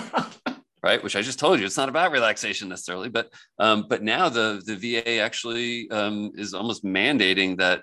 right? 0.85 1.03
Which 1.03 1.17
I 1.17 1.23
just 1.23 1.39
told 1.39 1.59
you, 1.59 1.65
it's 1.65 1.79
not 1.79 1.89
about 1.89 2.13
relaxation 2.13 2.69
necessarily, 2.69 3.09
but 3.09 3.33
um, 3.59 3.87
but 3.89 4.03
now 4.03 4.29
the 4.29 4.63
the 4.67 4.77
VA 4.77 5.19
actually 5.19 5.91
um, 5.91 6.33
is 6.35 6.53
almost 6.53 6.85
mandating 6.85 7.57
that 7.57 7.81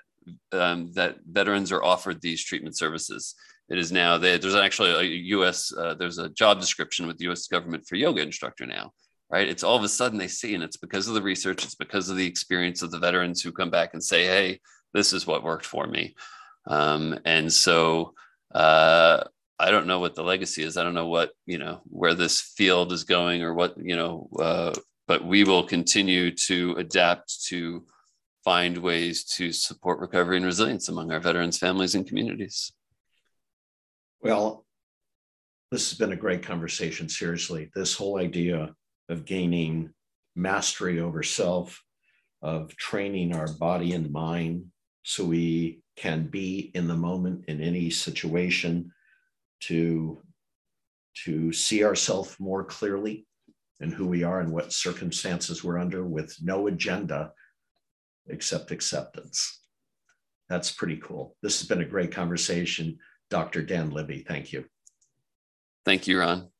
um, 0.52 0.92
that 0.92 1.16
veterans 1.26 1.72
are 1.72 1.82
offered 1.82 2.20
these 2.20 2.44
treatment 2.44 2.78
services. 2.78 3.34
It 3.68 3.78
is 3.78 3.90
now 3.90 4.18
they, 4.18 4.38
there's 4.38 4.54
actually 4.54 4.90
a 4.90 5.02
U.S. 5.36 5.72
Uh, 5.76 5.94
there's 5.94 6.18
a 6.18 6.28
job 6.28 6.60
description 6.60 7.08
with 7.08 7.18
the 7.18 7.24
U.S. 7.24 7.48
government 7.48 7.86
for 7.88 7.96
yoga 7.96 8.22
instructor 8.22 8.66
now, 8.66 8.92
right? 9.32 9.48
It's 9.48 9.64
all 9.64 9.76
of 9.76 9.82
a 9.82 9.88
sudden 9.88 10.18
they 10.18 10.28
see, 10.28 10.54
and 10.54 10.62
it's 10.62 10.76
because 10.76 11.08
of 11.08 11.14
the 11.14 11.22
research, 11.22 11.64
it's 11.64 11.74
because 11.74 12.08
of 12.10 12.16
the 12.16 12.26
experience 12.26 12.82
of 12.82 12.90
the 12.90 12.98
veterans 12.98 13.42
who 13.42 13.50
come 13.50 13.70
back 13.70 13.94
and 13.94 14.04
say, 14.04 14.26
"Hey, 14.26 14.60
this 14.92 15.12
is 15.12 15.26
what 15.26 15.42
worked 15.42 15.66
for 15.66 15.86
me," 15.86 16.14
um, 16.68 17.18
and 17.24 17.52
so. 17.52 18.14
Uh, 18.54 19.24
I 19.58 19.70
don't 19.70 19.86
know 19.86 20.00
what 20.00 20.16
the 20.16 20.24
legacy 20.24 20.64
is. 20.64 20.76
I 20.76 20.82
don't 20.82 20.92
know 20.92 21.06
what 21.06 21.30
you 21.46 21.56
know 21.56 21.82
where 21.84 22.14
this 22.14 22.40
field 22.40 22.92
is 22.92 23.04
going 23.04 23.42
or 23.42 23.54
what 23.54 23.74
you 23.78 23.94
know. 23.94 24.28
Uh, 24.36 24.74
but 25.06 25.24
we 25.24 25.44
will 25.44 25.62
continue 25.62 26.34
to 26.48 26.74
adapt 26.78 27.44
to 27.46 27.84
find 28.44 28.76
ways 28.78 29.24
to 29.24 29.52
support 29.52 30.00
recovery 30.00 30.36
and 30.36 30.46
resilience 30.46 30.88
among 30.88 31.12
our 31.12 31.20
veterans, 31.20 31.58
families, 31.58 31.94
and 31.94 32.06
communities. 32.06 32.72
Well, 34.20 34.64
this 35.70 35.90
has 35.90 35.98
been 35.98 36.12
a 36.12 36.16
great 36.16 36.42
conversation. 36.42 37.08
Seriously, 37.08 37.70
this 37.74 37.94
whole 37.94 38.18
idea 38.18 38.74
of 39.08 39.24
gaining 39.24 39.92
mastery 40.34 41.00
over 41.00 41.22
self, 41.22 41.82
of 42.40 42.74
training 42.76 43.34
our 43.34 43.48
body 43.54 43.92
and 43.92 44.10
mind 44.10 44.66
so 45.04 45.24
we 45.24 45.80
can 45.96 46.26
be 46.26 46.70
in 46.74 46.88
the 46.88 46.94
moment 46.94 47.44
in 47.48 47.60
any 47.60 47.90
situation 47.90 48.90
to 49.60 50.20
to 51.24 51.52
see 51.52 51.84
ourselves 51.84 52.36
more 52.40 52.64
clearly 52.64 53.26
and 53.80 53.92
who 53.92 54.06
we 54.06 54.22
are 54.22 54.40
and 54.40 54.50
what 54.50 54.72
circumstances 54.72 55.62
we're 55.62 55.78
under 55.78 56.04
with 56.04 56.34
no 56.40 56.68
agenda 56.68 57.32
except 58.28 58.70
acceptance. 58.70 59.60
That's 60.48 60.72
pretty 60.72 60.96
cool. 60.96 61.36
This 61.42 61.60
has 61.60 61.68
been 61.68 61.82
a 61.82 61.84
great 61.84 62.12
conversation. 62.12 62.98
Dr. 63.28 63.62
Dan 63.62 63.90
Libby, 63.90 64.24
thank 64.26 64.52
you. 64.52 64.64
Thank 65.84 66.06
you, 66.06 66.20
Ron. 66.20 66.51